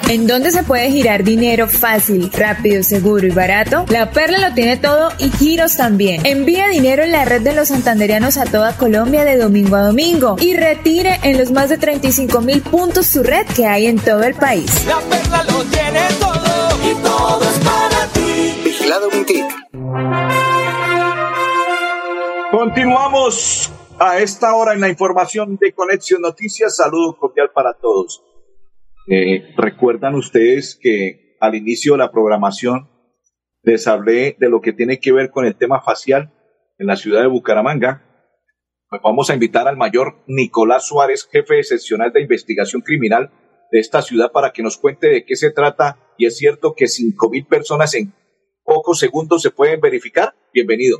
¿En 0.10 0.28
dónde 0.28 0.52
se 0.52 0.64
puede 0.64 0.92
girar 0.92 1.24
dinero 1.24 1.68
fácil, 1.68 2.30
rápido, 2.32 2.84
seguro 2.84 3.26
y 3.26 3.32
barato? 3.32 3.86
La 3.90 4.12
Perla 4.12 4.50
lo 4.50 4.54
tiene 4.54 4.78
todo 4.78 5.10
y 5.18 5.32
giros 5.32 5.78
también. 5.78 6.26
Envía 6.26 6.68
dinero 6.68 7.04
en 7.04 7.12
la 7.12 7.26
red 7.26 7.42
de 7.42 7.54
los 7.54 7.70
santanderianos 7.70 8.38
a 8.38 8.46
toda 8.46 8.76
Colombia 8.76 9.24
de 9.24 9.38
domingo 9.38 9.76
a 9.78 9.84
domingo 9.84 10.36
y 10.40 10.56
retire 10.56 11.20
en 11.24 11.38
los 11.38 11.52
más 11.52 11.70
de 11.70 11.78
35 11.78 12.42
mil 12.42 12.62
puntos 12.62 13.08
su 13.08 13.24
red 13.24 13.48
que 13.48 13.66
hay 13.66 13.88
en 13.88 13.98
todo 13.98 14.24
el 14.24 14.36
país. 14.36 14.86
La 14.86 15.00
Perla 15.00 15.44
lo 15.46 15.64
tiene 15.66 16.02
todo 16.20 16.92
y 16.92 16.96
todo 17.02 17.42
es 17.42 17.60
para 17.60 18.08
ti. 18.14 18.62
Vigilado 18.64 19.10
Mintic. 19.10 19.46
Continuamos 22.52 23.72
a 23.98 24.20
esta 24.20 24.54
hora 24.54 24.74
en 24.74 24.82
la 24.82 24.90
información 24.90 25.58
de 25.60 25.74
Conexión 25.74 26.22
Noticias. 26.22 26.76
Saludo 26.76 27.16
cordial 27.18 27.50
para 27.54 27.74
todos. 27.74 28.22
Eh, 29.08 29.54
Recuerdan 29.58 30.16
ustedes 30.16 30.78
que 30.82 31.36
al 31.40 31.56
inicio 31.56 31.94
de 31.94 32.00
la 32.00 32.12
programación 32.12 32.90
les 33.64 33.88
hablé 33.88 34.36
de 34.40 34.50
lo 34.50 34.62
que 34.62 34.74
tiene 34.74 35.00
que 35.00 35.12
ver 35.12 35.30
con 35.30 35.46
el 35.46 35.56
tema 35.56 35.82
facial 35.82 36.34
en 36.78 36.88
la 36.88 36.96
ciudad 36.96 37.22
de 37.22 37.28
Bucaramanga. 37.28 38.04
Pues 38.90 39.02
vamos 39.02 39.30
a 39.30 39.34
invitar 39.34 39.68
al 39.68 39.78
mayor 39.78 40.24
Nicolás 40.28 40.88
Suárez, 40.88 41.28
jefe 41.32 41.60
excepcional 41.60 42.12
de 42.14 42.22
investigación 42.22 42.82
criminal 42.82 43.32
de 43.72 43.80
esta 43.80 44.02
ciudad, 44.02 44.32
para 44.32 44.52
que 44.52 44.64
nos 44.64 44.78
cuente 44.78 45.08
de 45.08 45.26
qué 45.26 45.36
se 45.36 45.52
trata. 45.52 45.98
Y 46.18 46.26
es 46.26 46.38
cierto 46.38 46.76
que 46.76 46.88
cinco 46.88 47.30
mil 47.30 47.46
personas 47.46 47.94
en 47.96 48.14
pocos 48.64 49.00
segundos 49.00 49.42
se 49.42 49.52
pueden 49.52 49.82
verificar. 49.82 50.36
Bienvenido. 50.54 51.00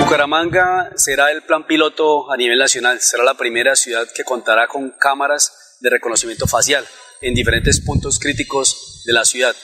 Bucaramanga 0.00 0.90
será 0.96 1.30
el 1.30 1.42
plan 1.42 1.66
piloto 1.66 2.32
a 2.32 2.36
nivel 2.36 2.58
nacional. 2.58 3.00
Será 3.00 3.24
la 3.24 3.34
primera 3.34 3.76
ciudad 3.76 4.06
que 4.14 4.24
contará 4.24 4.66
con 4.66 4.90
cámaras 4.98 5.78
de 5.80 5.90
reconocimiento 5.90 6.46
facial 6.46 6.84
en 7.20 7.34
diferentes 7.34 7.80
puntos 7.80 8.18
críticos 8.18 9.02
de 9.04 9.12
la 9.12 9.24
ciudad, 9.24 9.54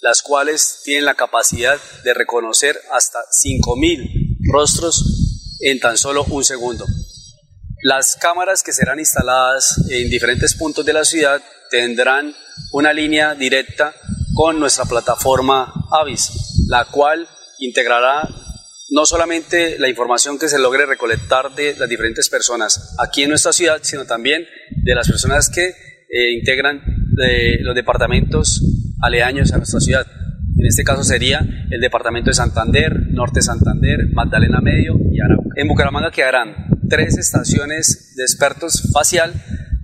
las 0.00 0.22
cuales 0.22 0.80
tienen 0.84 1.04
la 1.04 1.14
capacidad 1.14 1.78
de 2.04 2.14
reconocer 2.14 2.78
hasta 2.92 3.18
5.000 3.44 4.38
rostros 4.52 5.04
en 5.60 5.80
tan 5.80 5.96
solo 5.96 6.24
un 6.24 6.44
segundo. 6.44 6.86
Las 7.82 8.16
cámaras 8.16 8.62
que 8.62 8.72
serán 8.72 8.98
instaladas 8.98 9.80
en 9.90 10.08
diferentes 10.08 10.54
puntos 10.54 10.84
de 10.84 10.92
la 10.92 11.04
ciudad 11.04 11.42
tendrán 11.70 12.34
una 12.72 12.92
línea 12.92 13.34
directa 13.34 13.94
con 14.34 14.60
nuestra 14.60 14.84
plataforma 14.84 15.72
Avis, 15.90 16.30
la 16.68 16.84
cual 16.86 17.28
integrará 17.58 18.28
no 18.90 19.06
solamente 19.06 19.78
la 19.78 19.88
información 19.88 20.38
que 20.38 20.48
se 20.48 20.58
logre 20.58 20.86
recolectar 20.86 21.54
de 21.54 21.74
las 21.76 21.88
diferentes 21.88 22.28
personas 22.28 22.94
aquí 22.98 23.22
en 23.22 23.30
nuestra 23.30 23.52
ciudad, 23.52 23.80
sino 23.82 24.04
también 24.04 24.46
de 24.70 24.94
las 24.94 25.08
personas 25.08 25.48
que 25.48 25.91
eh, 26.12 26.34
integran 26.34 26.82
de 27.16 27.58
los 27.62 27.74
departamentos 27.74 28.62
aledaños 29.00 29.50
a 29.52 29.56
nuestra 29.56 29.80
ciudad. 29.80 30.06
En 30.58 30.66
este 30.66 30.84
caso 30.84 31.02
sería 31.02 31.40
el 31.70 31.80
departamento 31.80 32.28
de 32.28 32.34
Santander, 32.34 32.92
Norte 33.08 33.40
Santander, 33.40 34.10
Magdalena 34.12 34.60
Medio 34.60 34.98
y 35.10 35.20
Arauca. 35.20 35.48
En 35.56 35.68
Bucaramanga 35.68 36.10
quedarán 36.10 36.68
tres 36.90 37.16
estaciones 37.16 38.12
de 38.14 38.24
expertos 38.24 38.90
facial, 38.92 39.32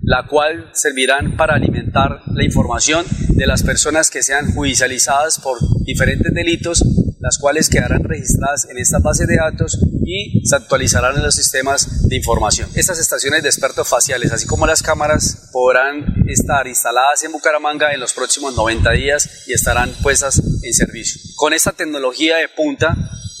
la 0.03 0.27
cual 0.27 0.69
servirán 0.73 1.35
para 1.35 1.55
alimentar 1.55 2.21
la 2.27 2.43
información 2.43 3.05
de 3.29 3.47
las 3.47 3.63
personas 3.63 4.11
que 4.11 4.21
sean 4.21 4.53
judicializadas 4.53 5.39
por 5.39 5.57
diferentes 5.83 6.31
delitos 6.31 6.83
las 7.19 7.37
cuales 7.37 7.69
quedarán 7.69 8.03
registradas 8.03 8.67
en 8.69 8.77
esta 8.77 8.99
base 8.99 9.25
de 9.25 9.35
datos 9.35 9.77
y 10.05 10.41
se 10.45 10.55
actualizarán 10.55 11.17
en 11.17 11.23
los 11.23 11.35
sistemas 11.35 12.07
de 12.07 12.15
información. 12.15 12.69
Estas 12.75 12.97
estaciones 12.99 13.43
de 13.43 13.49
expertos 13.49 13.87
faciales, 13.87 14.31
así 14.31 14.47
como 14.47 14.65
las 14.65 14.81
cámaras, 14.81 15.49
podrán 15.51 16.23
estar 16.27 16.65
instaladas 16.67 17.23
en 17.23 17.31
Bucaramanga 17.31 17.93
en 17.93 17.99
los 17.99 18.13
próximos 18.13 18.55
90 18.55 18.91
días 18.91 19.47
y 19.47 19.53
estarán 19.53 19.91
puestas 20.01 20.41
en 20.63 20.73
servicio. 20.73 21.21
Con 21.35 21.53
esta 21.53 21.73
tecnología 21.73 22.37
de 22.37 22.47
punta, 22.47 22.95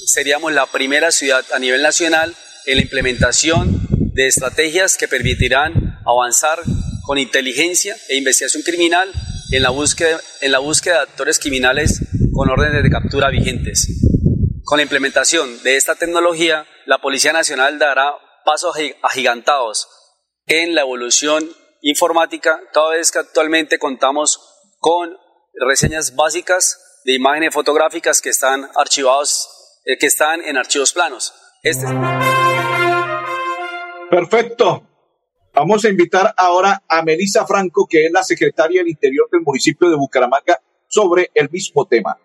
seríamos 0.05 0.51
la 0.53 0.65
primera 0.65 1.11
ciudad 1.11 1.45
a 1.53 1.59
nivel 1.59 1.81
nacional 1.81 2.35
en 2.65 2.75
la 2.75 2.81
implementación 2.81 3.87
de 4.13 4.27
estrategias 4.27 4.97
que 4.97 5.07
permitirán 5.07 5.99
avanzar 6.05 6.59
con 7.03 7.17
inteligencia 7.17 7.95
e 8.09 8.17
investigación 8.17 8.63
criminal 8.63 9.09
en 9.51 9.63
la 9.63 9.69
búsqueda, 9.69 10.19
en 10.41 10.51
la 10.51 10.59
búsqueda 10.59 10.95
de 10.95 11.01
actores 11.01 11.39
criminales 11.39 12.01
con 12.39 12.49
órdenes 12.51 12.83
de 12.83 12.89
captura 12.89 13.29
vigentes. 13.29 13.99
Con 14.63 14.77
la 14.77 14.83
implementación 14.83 15.61
de 15.61 15.75
esta 15.75 15.95
tecnología, 15.95 16.65
la 16.85 16.99
Policía 16.99 17.33
Nacional 17.33 17.79
dará 17.79 18.13
pasos 18.45 18.77
agigantados 19.01 19.89
en 20.45 20.73
la 20.73 20.79
evolución 20.79 21.43
informática, 21.81 22.61
toda 22.71 22.95
vez 22.95 23.11
que 23.11 23.19
actualmente 23.19 23.77
contamos 23.77 24.39
con 24.77 25.17
reseñas 25.67 26.15
básicas 26.15 27.01
de 27.03 27.15
imágenes 27.15 27.53
fotográficas 27.53 28.21
que 28.21 28.29
están 28.29 28.69
archivados, 28.77 29.81
eh, 29.83 29.97
que 29.97 30.05
están 30.05 30.39
en 30.41 30.55
archivos 30.55 30.93
planos. 30.93 31.33
Este 31.61 31.87
Perfecto. 34.09 34.87
Vamos 35.53 35.83
a 35.83 35.89
invitar 35.89 36.33
ahora 36.37 36.83
a 36.87 37.01
Melissa 37.03 37.45
Franco, 37.45 37.85
que 37.85 38.05
es 38.05 38.11
la 38.13 38.23
secretaria 38.23 38.79
del 38.79 38.91
Interior 38.91 39.27
del 39.29 39.41
municipio 39.41 39.89
de 39.89 39.97
Bucaramanga, 39.97 40.57
sobre 40.87 41.31
el 41.33 41.49
mismo 41.49 41.85
tema. 41.85 42.17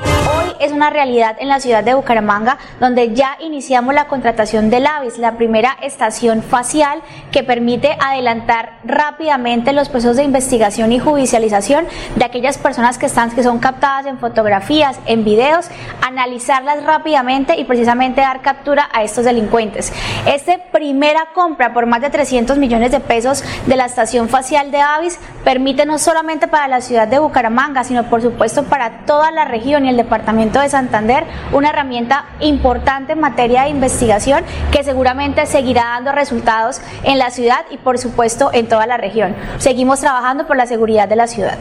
Hoy 0.00 0.52
es 0.60 0.72
una 0.72 0.90
realidad 0.90 1.36
en 1.40 1.48
la 1.48 1.60
ciudad 1.60 1.82
de 1.82 1.94
Bucaramanga, 1.94 2.58
donde 2.80 3.14
ya 3.14 3.36
iniciamos 3.40 3.94
la 3.94 4.06
contratación 4.06 4.70
del 4.70 4.86
AVIS, 4.86 5.18
la 5.18 5.32
primera 5.36 5.76
estación 5.82 6.42
facial 6.42 7.00
que 7.32 7.42
permite 7.42 7.96
adelantar 8.00 8.78
rápidamente 8.84 9.72
los 9.72 9.88
procesos 9.88 10.16
de 10.16 10.24
investigación 10.24 10.92
y 10.92 10.98
judicialización 10.98 11.86
de 12.14 12.24
aquellas 12.24 12.58
personas 12.58 12.98
que 12.98 13.06
están 13.06 13.30
que 13.30 13.42
son 13.42 13.58
captadas 13.58 14.06
en 14.06 14.18
fotografías, 14.18 14.98
en 15.06 15.24
videos, 15.24 15.66
analizarlas 16.06 16.84
rápidamente 16.84 17.58
y 17.58 17.64
precisamente 17.64 18.20
dar 18.20 18.40
captura 18.40 18.88
a 18.92 19.02
estos 19.02 19.24
delincuentes. 19.24 19.92
Esta 20.26 20.58
primera 20.70 21.28
compra 21.34 21.74
por 21.74 21.86
más 21.86 22.00
de 22.00 22.10
300 22.10 22.58
millones 22.58 22.92
de 22.92 23.00
pesos 23.00 23.42
de 23.66 23.76
la 23.76 23.86
estación 23.86 24.28
facial 24.28 24.70
de 24.70 24.80
AVIS 24.80 25.18
permite 25.44 25.86
no 25.86 25.98
solamente 25.98 26.46
para 26.46 26.68
la 26.68 26.80
ciudad 26.80 27.08
de 27.08 27.18
Bucaramanga, 27.18 27.84
sino 27.84 28.08
por 28.08 28.22
supuesto 28.22 28.64
para 28.64 29.04
toda 29.04 29.30
la 29.30 29.44
región 29.44 29.87
el 29.88 29.96
Departamento 29.96 30.60
de 30.60 30.68
Santander 30.68 31.24
una 31.52 31.70
herramienta 31.70 32.26
importante 32.40 33.12
en 33.12 33.20
materia 33.20 33.62
de 33.62 33.70
investigación 33.70 34.44
que 34.72 34.84
seguramente 34.84 35.46
seguirá 35.46 35.84
dando 35.84 36.12
resultados 36.12 36.80
en 37.02 37.18
la 37.18 37.30
ciudad 37.30 37.66
y 37.70 37.78
por 37.78 37.98
supuesto 37.98 38.50
en 38.52 38.68
toda 38.68 38.86
la 38.86 38.96
región. 38.96 39.34
Seguimos 39.58 40.00
trabajando 40.00 40.46
por 40.46 40.56
la 40.56 40.66
seguridad 40.66 41.08
de 41.08 41.16
la 41.16 41.26
ciudad. 41.26 41.58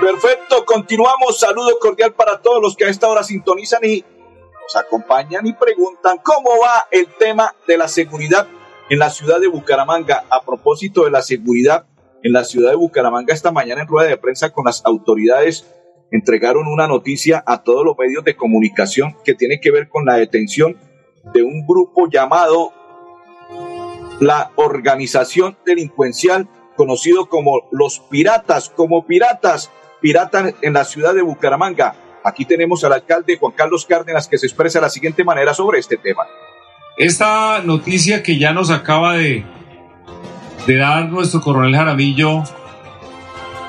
Perfecto, 0.00 0.64
continuamos. 0.64 1.38
Saludo 1.38 1.78
cordial 1.80 2.12
para 2.12 2.40
todos 2.40 2.60
los 2.60 2.76
que 2.76 2.84
a 2.84 2.88
esta 2.88 3.08
hora 3.08 3.22
sintonizan 3.22 3.84
y 3.84 4.04
nos 4.62 4.76
acompañan 4.76 5.46
y 5.46 5.52
preguntan 5.52 6.18
cómo 6.22 6.50
va 6.62 6.86
el 6.90 7.06
tema 7.18 7.54
de 7.66 7.76
la 7.76 7.88
seguridad 7.88 8.46
en 8.90 8.98
la 8.98 9.10
ciudad 9.10 9.40
de 9.40 9.46
Bucaramanga. 9.46 10.24
A 10.28 10.42
propósito 10.42 11.04
de 11.04 11.10
la 11.10 11.22
seguridad 11.22 11.86
en 12.22 12.32
la 12.32 12.44
ciudad 12.44 12.70
de 12.70 12.76
Bucaramanga 12.76 13.34
esta 13.34 13.52
mañana 13.52 13.82
en 13.82 13.88
rueda 13.88 14.08
de 14.08 14.16
prensa 14.16 14.50
con 14.50 14.64
las 14.64 14.84
autoridades 14.84 15.66
entregaron 16.12 16.68
una 16.68 16.86
noticia 16.86 17.42
a 17.44 17.62
todos 17.62 17.84
los 17.84 17.96
medios 17.98 18.22
de 18.22 18.36
comunicación 18.36 19.16
que 19.24 19.34
tiene 19.34 19.58
que 19.60 19.72
ver 19.72 19.88
con 19.88 20.04
la 20.04 20.14
detención 20.14 20.76
de 21.32 21.42
un 21.42 21.66
grupo 21.66 22.08
llamado 22.08 22.72
la 24.20 24.52
Organización 24.56 25.56
Delincuencial, 25.66 26.48
conocido 26.76 27.26
como 27.26 27.62
los 27.72 28.00
Piratas, 28.10 28.68
como 28.68 29.06
Piratas, 29.06 29.72
Piratas 30.00 30.54
en 30.60 30.74
la 30.74 30.84
ciudad 30.84 31.14
de 31.14 31.22
Bucaramanga. 31.22 31.96
Aquí 32.24 32.44
tenemos 32.44 32.84
al 32.84 32.92
alcalde 32.92 33.38
Juan 33.38 33.52
Carlos 33.52 33.86
Cárdenas 33.86 34.28
que 34.28 34.38
se 34.38 34.46
expresa 34.46 34.78
de 34.78 34.86
la 34.86 34.90
siguiente 34.90 35.24
manera 35.24 35.54
sobre 35.54 35.78
este 35.80 35.96
tema. 35.96 36.24
Esta 36.98 37.62
noticia 37.62 38.22
que 38.22 38.38
ya 38.38 38.52
nos 38.52 38.70
acaba 38.70 39.14
de, 39.16 39.44
de 40.66 40.76
dar 40.76 41.08
nuestro 41.08 41.40
coronel 41.40 41.74
Jaramillo 41.74 42.44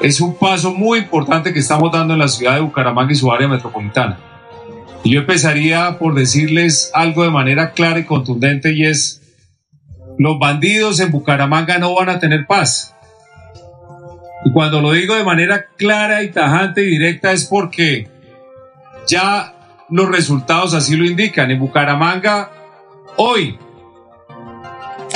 es 0.04 0.20
un 0.20 0.36
paso 0.36 0.74
muy 0.74 1.00
importante 1.00 1.54
que 1.54 1.60
estamos 1.60 1.90
dando 1.90 2.14
en 2.14 2.20
la 2.20 2.28
ciudad 2.28 2.56
de 2.56 2.60
Bucaramanga 2.60 3.14
y 3.14 3.16
su 3.16 3.32
área 3.32 3.48
metropolitana. 3.48 4.20
Y 5.02 5.14
yo 5.14 5.22
empezaría 5.22 5.98
por 5.98 6.14
decirles 6.14 6.92
algo 6.94 7.24
de 7.24 7.30
manera 7.30 7.72
clara 7.72 8.00
y 8.00 8.04
contundente 8.04 8.74
y 8.74 8.86
es, 8.86 9.22
los 10.20 10.38
bandidos 10.38 11.00
en 11.00 11.10
Bucaramanga 11.10 11.78
no 11.78 11.96
van 11.96 12.10
a 12.10 12.20
tener 12.20 12.46
paz. 12.46 12.94
Y 14.44 14.52
cuando 14.52 14.82
lo 14.82 14.92
digo 14.92 15.16
de 15.16 15.24
manera 15.24 15.68
clara 15.78 16.22
y 16.22 16.32
tajante 16.32 16.82
y 16.82 16.90
directa 16.90 17.32
es 17.32 17.46
porque 17.46 18.10
ya 19.08 19.56
los 19.90 20.10
resultados 20.10 20.74
así 20.74 20.98
lo 20.98 21.06
indican. 21.06 21.50
En 21.50 21.60
Bucaramanga, 21.60 22.52
hoy, 23.16 23.58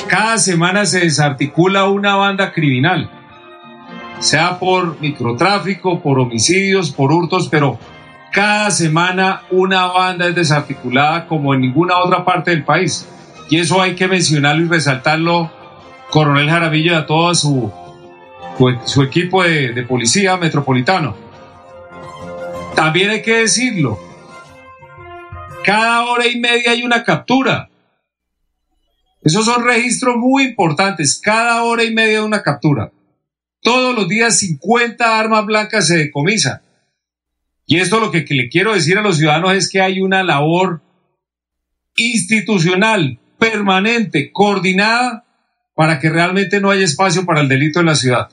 cada 0.08 0.38
semana 0.38 0.86
se 0.86 1.02
desarticula 1.02 1.90
una 1.90 2.16
banda 2.16 2.54
criminal 2.54 3.17
sea 4.20 4.60
por 4.60 5.00
microtráfico, 5.00 6.02
por 6.02 6.20
homicidios, 6.20 6.92
por 6.92 7.12
hurtos, 7.12 7.48
pero 7.50 7.78
cada 8.32 8.72
semana 8.72 9.44
una 9.52 9.88
banda 9.88 10.28
es 10.28 10.36
desarticulada 10.36 11.28
como 11.28 11.54
en 11.54 11.62
ninguna 11.62 11.98
otra 12.00 12.26
parte 12.26 12.52
del 12.52 12.64
país. 12.64 13.08
Y 13.50 13.60
eso 13.60 13.82
hay 13.82 13.96
que 13.96 14.08
mencionarlo 14.08 14.66
y 14.66 14.68
resaltarlo, 14.68 15.52
Coronel 16.10 16.50
Jaramillo 16.50 16.92
y 16.94 16.96
a 16.96 17.06
todo 17.06 17.34
su, 17.34 17.72
su 18.86 19.04
equipo 19.04 19.44
de, 19.44 19.74
de 19.74 19.84
policía 19.84 20.38
metropolitano. 20.38 21.16
También 22.76 23.10
hay 23.10 23.22
que 23.22 23.38
decirlo, 23.38 23.98
cada 25.66 26.06
hora 26.06 26.28
y 26.28 26.40
media 26.40 26.72
hay 26.72 26.84
una 26.84 27.04
captura. 27.04 27.70
Esos 29.22 29.46
son 29.46 29.66
registros 29.66 30.16
muy 30.16 30.44
importantes, 30.44 31.20
cada 31.22 31.64
hora 31.64 31.84
y 31.84 31.94
media 31.94 32.24
una 32.24 32.44
captura. 32.44 32.92
Todos 33.68 33.94
los 33.94 34.08
días 34.08 34.40
50 34.40 35.20
armas 35.20 35.46
blancas 35.46 35.88
se 35.88 35.98
decomisan. 35.98 36.62
Y 37.66 37.80
esto 37.80 38.00
lo 38.00 38.12
que, 38.12 38.26
le 38.30 38.48
quiero 38.48 38.74
decir 38.74 38.98
a 38.98 39.02
los 39.02 39.18
ciudadanos 39.18 39.56
es 39.56 39.70
que 39.70 39.82
hay 39.82 40.00
una 40.00 40.24
labor 40.24 40.82
institucional, 41.98 43.20
permanente, 43.38 44.32
coordinada, 44.32 45.26
para 45.76 46.00
que 46.00 46.10
realmente 46.10 46.62
no 46.62 46.72
haya 46.72 46.86
espacio 46.86 47.26
para 47.26 47.42
el 47.42 47.50
delito 47.50 47.82
en 47.82 47.88
la 47.88 47.96
ciudad. 47.96 48.30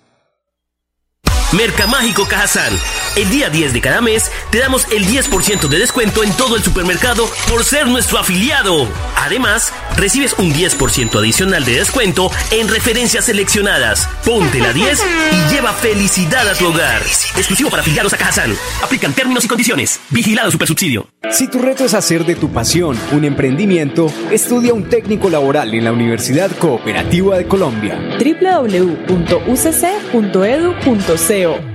Mercamágico 1.50 2.26
Cajazán. 2.26 2.72
El 3.16 3.30
día 3.30 3.48
10 3.48 3.72
de 3.72 3.80
cada 3.80 4.00
mes 4.00 4.30
te 4.50 4.58
damos 4.58 4.88
el 4.90 5.06
10% 5.06 5.68
de 5.68 5.78
descuento 5.78 6.24
en 6.24 6.32
todo 6.32 6.56
el 6.56 6.64
supermercado 6.64 7.28
por 7.48 7.62
ser 7.62 7.86
nuestro 7.86 8.18
afiliado. 8.18 8.88
Además, 9.16 9.72
recibes 9.96 10.34
un 10.36 10.52
10% 10.52 11.16
adicional 11.16 11.64
de 11.64 11.74
descuento 11.74 12.30
en 12.50 12.68
referencias 12.68 13.26
seleccionadas. 13.26 14.08
Ponte 14.24 14.58
la 14.58 14.72
10 14.72 15.00
y 15.32 15.54
lleva 15.54 15.72
felicidad 15.72 16.48
a 16.48 16.54
tu 16.54 16.66
hogar. 16.66 17.02
Exclusivo 17.36 17.70
para 17.70 17.82
afiliados 17.82 18.12
a 18.14 18.16
Cajazán. 18.16 18.52
Aplican 18.82 19.12
términos 19.12 19.44
y 19.44 19.48
condiciones. 19.48 20.00
Vigilado 20.10 20.50
Supersubsidio. 20.50 21.06
Si 21.30 21.48
tu 21.48 21.60
reto 21.60 21.84
es 21.84 21.94
hacer 21.94 22.26
de 22.26 22.34
tu 22.34 22.50
pasión 22.50 22.98
un 23.12 23.24
emprendimiento, 23.24 24.12
estudia 24.32 24.74
un 24.74 24.88
técnico 24.88 25.30
laboral 25.30 25.72
en 25.72 25.84
la 25.84 25.92
Universidad 25.92 26.50
Cooperativa 26.58 27.38
de 27.38 27.46
Colombia. 27.46 27.96
www.ucc.edu.co 28.18 29.04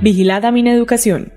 Vigilada 0.02 0.52
mi 0.52 0.69
educación. 0.69 1.29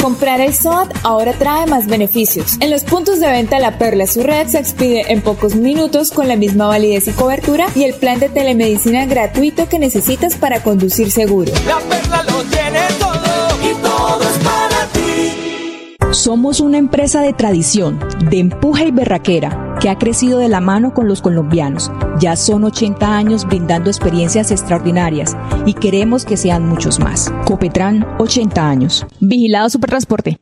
Comprar 0.00 0.40
el 0.40 0.54
SOAT 0.54 0.90
ahora 1.02 1.34
trae 1.34 1.66
más 1.66 1.86
beneficios. 1.86 2.56
En 2.60 2.70
los 2.70 2.84
puntos 2.84 3.20
de 3.20 3.28
venta 3.30 3.58
La 3.58 3.76
Perla 3.76 4.06
su 4.06 4.22
red 4.22 4.46
se 4.46 4.58
expide 4.58 5.12
en 5.12 5.20
pocos 5.20 5.56
minutos 5.56 6.10
con 6.10 6.26
la 6.26 6.36
misma 6.36 6.66
validez 6.68 7.06
y 7.08 7.12
cobertura 7.12 7.66
y 7.74 7.84
el 7.84 7.92
plan 7.94 8.18
de 8.18 8.30
telemedicina 8.30 9.04
gratuito 9.04 9.68
que 9.68 9.78
necesitas 9.78 10.36
para 10.36 10.62
conducir 10.62 11.10
seguro. 11.10 11.52
La 11.66 11.78
Perla 11.80 12.22
lo 12.22 12.42
tiene 12.44 12.80
todo 12.98 13.70
y 13.70 13.74
todo 13.82 14.22
es 14.22 14.38
para 14.38 14.86
ti. 14.92 15.96
Somos 16.12 16.60
una 16.60 16.78
empresa 16.78 17.20
de 17.20 17.34
tradición, 17.34 18.00
de 18.30 18.38
empuje 18.38 18.86
y 18.86 18.90
berraquera 18.92 19.69
que 19.80 19.88
ha 19.88 19.98
crecido 19.98 20.38
de 20.38 20.48
la 20.48 20.60
mano 20.60 20.92
con 20.92 21.08
los 21.08 21.22
colombianos. 21.22 21.90
Ya 22.20 22.36
son 22.36 22.64
80 22.64 23.16
años 23.16 23.46
brindando 23.46 23.90
experiencias 23.90 24.50
extraordinarias 24.50 25.36
y 25.64 25.74
queremos 25.74 26.24
que 26.24 26.36
sean 26.36 26.66
muchos 26.66 27.00
más. 27.00 27.32
Copetran, 27.46 28.06
80 28.18 28.68
años. 28.68 29.06
Vigilado 29.20 29.70
Supertransporte. 29.70 30.38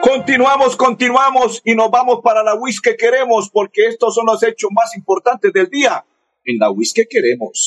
Continuamos, 0.00 0.76
continuamos 0.76 1.60
y 1.64 1.74
nos 1.74 1.90
vamos 1.90 2.20
para 2.22 2.42
la 2.42 2.54
WIS 2.54 2.80
que 2.80 2.96
queremos 2.96 3.50
porque 3.50 3.86
estos 3.86 4.14
son 4.14 4.26
los 4.26 4.42
hechos 4.42 4.70
más 4.72 4.94
importantes 4.96 5.52
del 5.52 5.68
día 5.68 6.04
en 6.44 6.58
la 6.58 6.70
WIS 6.70 6.92
que 6.94 7.06
queremos. 7.08 7.66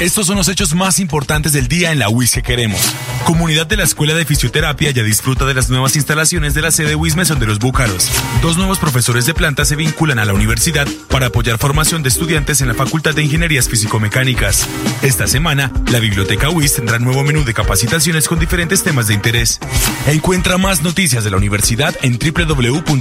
Estos 0.00 0.26
son 0.26 0.36
los 0.36 0.48
hechos 0.48 0.74
más 0.74 1.00
importantes 1.00 1.52
del 1.52 1.66
día 1.68 1.90
en 1.92 1.98
la 1.98 2.08
UIS 2.08 2.32
que 2.32 2.42
queremos. 2.42 2.80
Comunidad 3.24 3.66
de 3.66 3.76
la 3.76 3.84
Escuela 3.84 4.14
de 4.14 4.24
Fisioterapia 4.24 4.90
ya 4.92 5.02
disfruta 5.02 5.44
de 5.44 5.54
las 5.54 5.68
nuevas 5.70 5.96
instalaciones 5.96 6.54
de 6.54 6.62
la 6.62 6.70
sede 6.70 6.94
UIS 6.94 7.16
Mesón 7.16 7.40
de 7.40 7.46
los 7.46 7.58
Búcaros. 7.58 8.08
Dos 8.40 8.56
nuevos 8.56 8.78
profesores 8.78 9.26
de 9.26 9.34
planta 9.34 9.64
se 9.64 9.74
vinculan 9.76 10.18
a 10.18 10.24
la 10.24 10.34
universidad 10.34 10.86
para 11.08 11.26
apoyar 11.26 11.58
formación 11.58 12.02
de 12.02 12.08
estudiantes 12.08 12.60
en 12.60 12.68
la 12.68 12.74
Facultad 12.74 13.14
de 13.14 13.24
Ingenierías 13.24 13.68
Físico-Mecánicas. 13.68 14.68
Esta 15.02 15.26
semana, 15.26 15.72
la 15.90 15.98
Biblioteca 15.98 16.48
UIS 16.48 16.74
tendrá 16.74 16.98
nuevo 16.98 17.24
menú 17.24 17.44
de 17.44 17.54
capacitaciones 17.54 18.28
con 18.28 18.38
diferentes 18.38 18.82
temas 18.84 19.08
de 19.08 19.14
interés. 19.14 19.58
Encuentra 20.06 20.58
más 20.58 20.82
noticias 20.82 21.24
de 21.24 21.30
la 21.30 21.36
universidad 21.36 21.94
en 22.02 22.18
www.uis.edu.co. 22.18 22.98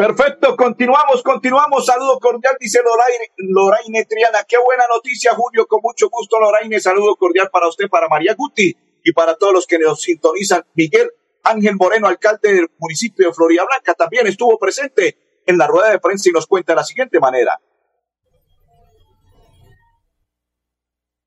Perfecto, 0.00 0.56
continuamos, 0.56 1.22
continuamos. 1.22 1.84
Saludo 1.84 2.18
cordial, 2.18 2.56
dice 2.58 2.80
Loraine, 2.82 3.32
Loraine 3.36 4.06
Triana. 4.06 4.44
Qué 4.48 4.56
buena 4.56 4.84
noticia, 4.88 5.34
Julio. 5.34 5.66
Con 5.66 5.80
mucho 5.82 6.08
gusto, 6.08 6.40
Loraine. 6.40 6.80
Saludo 6.80 7.16
cordial 7.16 7.50
para 7.52 7.68
usted, 7.68 7.86
para 7.90 8.08
María 8.08 8.34
Guti 8.34 8.74
y 9.04 9.12
para 9.12 9.36
todos 9.36 9.52
los 9.52 9.66
que 9.66 9.78
nos 9.78 10.00
sintonizan. 10.00 10.64
Miguel 10.72 11.10
Ángel 11.42 11.76
Moreno, 11.76 12.06
alcalde 12.08 12.50
del 12.50 12.70
municipio 12.78 13.28
de 13.28 13.34
Florida 13.34 13.66
Blanca, 13.66 13.92
también 13.92 14.26
estuvo 14.26 14.58
presente 14.58 15.18
en 15.44 15.58
la 15.58 15.66
rueda 15.66 15.90
de 15.90 15.98
prensa 15.98 16.30
y 16.30 16.32
nos 16.32 16.46
cuenta 16.46 16.72
de 16.72 16.76
la 16.76 16.84
siguiente 16.84 17.20
manera. 17.20 17.60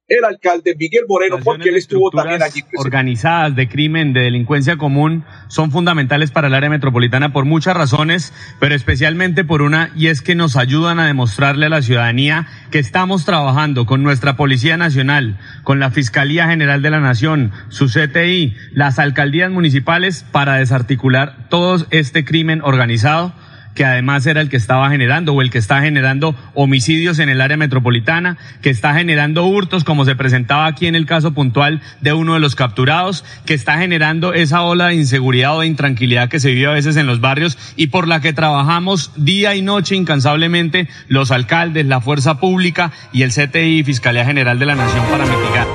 El 0.08 0.26
alcalde 0.26 0.76
Miguel 0.78 1.04
Moreno, 1.08 1.40
porque 1.44 1.70
él 1.70 1.76
estuvo 1.76 2.12
también 2.12 2.44
allí. 2.44 2.62
Organizadas 2.78 3.56
de 3.56 3.70
crimen, 3.70 4.14
de 4.14 4.22
delincuencia 4.22 4.76
común, 4.76 5.24
son 5.48 5.72
fundamentales 5.72 6.32
para 6.32 6.48
el 6.48 6.54
área 6.54 6.70
metropolitana 6.70 7.32
por 7.32 7.46
muchas 7.46 7.76
razones, 7.76 8.34
pero 8.60 8.76
especialmente 8.76 9.46
por 9.46 9.62
una, 9.62 9.92
y 9.96 10.08
es 10.08 10.22
que 10.22 10.36
nos 10.36 10.58
ayudan 10.58 11.00
a 11.00 11.08
demostrarle 11.08 11.68
a 11.68 11.70
la 11.70 11.82
ciudadanía 11.82 12.48
que 12.70 12.80
estamos 12.80 13.24
trabajando 13.26 13.86
con 13.86 14.04
nuestra 14.04 14.36
Policía 14.36 14.76
Nacional, 14.76 15.40
con 15.64 15.80
la 15.80 15.90
Fiscalía 15.90 16.48
General 16.48 16.82
de 16.82 16.90
la 16.90 17.00
Nación, 17.00 17.52
su 17.70 17.88
CTI, 17.88 18.56
las 18.72 19.00
alcaldías 19.00 19.52
municipales 19.52 20.26
para 20.32 20.56
desarticular 20.56 21.48
todo 21.50 21.86
este 21.92 22.26
crimen 22.26 22.62
organizado 22.62 23.34
que 23.76 23.86
además 23.86 24.26
era 24.26 24.42
el 24.42 24.50
que 24.50 24.58
estaba 24.58 24.90
generando 24.90 25.34
o 25.34 25.42
el 25.42 25.50
que 25.50 25.58
está 25.58 25.82
generando 25.82 26.36
homicidios 26.54 27.20
en 27.20 27.30
el 27.30 27.42
área 27.42 27.58
metropolitana, 27.58 28.38
que 28.62 28.70
está 28.70 28.94
generando 28.94 29.46
hurtos 29.46 29.84
como 29.84 30.06
se 30.06 30.16
presentaba 30.16 30.66
aquí 30.68 30.88
en 30.88 30.96
el 30.96 31.06
caso 31.06 31.34
puntual 31.34 31.82
de 32.02 32.14
uno 32.14 32.34
de 32.34 32.40
los 32.40 32.56
capturados, 32.56 33.26
que 33.46 33.54
está 33.54 33.78
generando 33.78 34.34
esa 34.34 34.62
ola 34.62 34.88
de 34.88 34.96
inseguridad 34.96 35.58
o 35.58 35.62
de 35.62 35.68
intranquilidad 35.68 36.30
que 36.30 36.40
se 36.40 36.52
vive 36.52 36.68
a 36.68 36.72
veces 36.72 36.98
en 36.98 37.08
los 37.08 37.22
barrios 37.22 37.58
y 37.76 37.88
por 37.88 38.08
la 38.08 38.22
que 38.22 38.34
trabajamos 38.34 39.12
día 39.16 39.56
y 39.56 39.62
noche 39.62 39.96
incansablemente 39.96 40.88
los 41.08 41.32
alcaldes, 41.32 41.86
la 41.86 42.02
fuerza 42.02 42.40
pública 42.40 42.92
y 43.12 43.24
el 43.24 43.32
CTI, 43.32 43.84
Fiscalía 43.84 44.26
General 44.26 44.60
de 44.60 44.66
la 44.66 44.76
Nación 44.76 45.06
para 45.10 45.26
mitigar. 45.26 45.68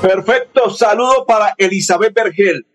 Perfecto, 0.00 0.70
saludo 0.70 1.26
para 1.26 1.54
Elizabeth 1.58 2.14
Bergel 2.14 2.67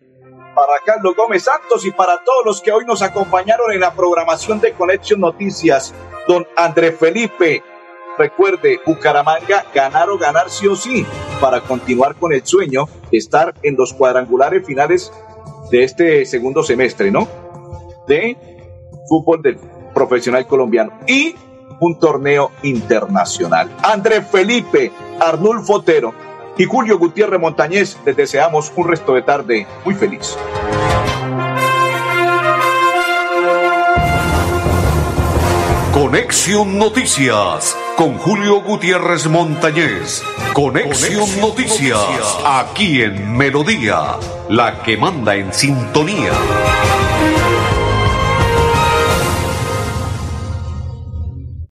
para 0.54 0.72
Carlos 0.84 1.14
Gómez 1.16 1.44
Santos 1.44 1.84
y 1.84 1.90
para 1.90 2.22
todos 2.22 2.44
los 2.44 2.60
que 2.60 2.72
hoy 2.72 2.84
nos 2.84 3.02
acompañaron 3.02 3.72
en 3.72 3.80
la 3.80 3.92
programación 3.92 4.60
de 4.60 4.72
Conexión 4.72 5.20
Noticias. 5.20 5.94
Don 6.28 6.46
Andrés 6.56 6.96
Felipe, 6.98 7.62
recuerde, 8.16 8.80
Bucaramanga 8.86 9.66
ganar 9.74 10.08
o 10.10 10.16
ganar 10.16 10.48
sí 10.48 10.66
o 10.66 10.76
sí 10.76 11.04
para 11.40 11.60
continuar 11.60 12.14
con 12.14 12.32
el 12.32 12.46
sueño 12.46 12.86
de 13.10 13.18
estar 13.18 13.54
en 13.62 13.76
los 13.76 13.92
cuadrangulares 13.92 14.64
finales 14.66 15.12
de 15.70 15.84
este 15.84 16.24
segundo 16.24 16.62
semestre, 16.62 17.10
¿no? 17.10 17.28
De 18.06 18.36
fútbol 19.08 19.42
del 19.42 19.58
profesional 19.92 20.46
colombiano 20.46 20.92
y 21.06 21.34
un 21.80 21.98
torneo 21.98 22.52
internacional. 22.62 23.70
Andrés 23.82 24.26
Felipe, 24.30 24.92
Arnulfo 25.20 25.74
Otero, 25.74 26.14
y 26.56 26.64
Julio 26.64 26.98
Gutiérrez 26.98 27.40
Montañez, 27.40 27.96
les 28.04 28.16
deseamos 28.16 28.72
un 28.76 28.88
resto 28.88 29.14
de 29.14 29.22
tarde 29.22 29.66
muy 29.84 29.94
feliz. 29.94 30.36
Conexión 35.92 36.78
Noticias 36.78 37.76
con 37.96 38.18
Julio 38.18 38.60
Gutiérrez 38.60 39.26
Montañez. 39.28 40.22
Conexión, 40.52 41.28
Noticias, 41.40 41.98
aquí 42.44 43.02
en 43.02 43.36
Melodía, 43.36 44.18
la 44.48 44.82
que 44.82 44.96
manda 44.96 45.34
en 45.34 45.52
sintonía. 45.52 46.32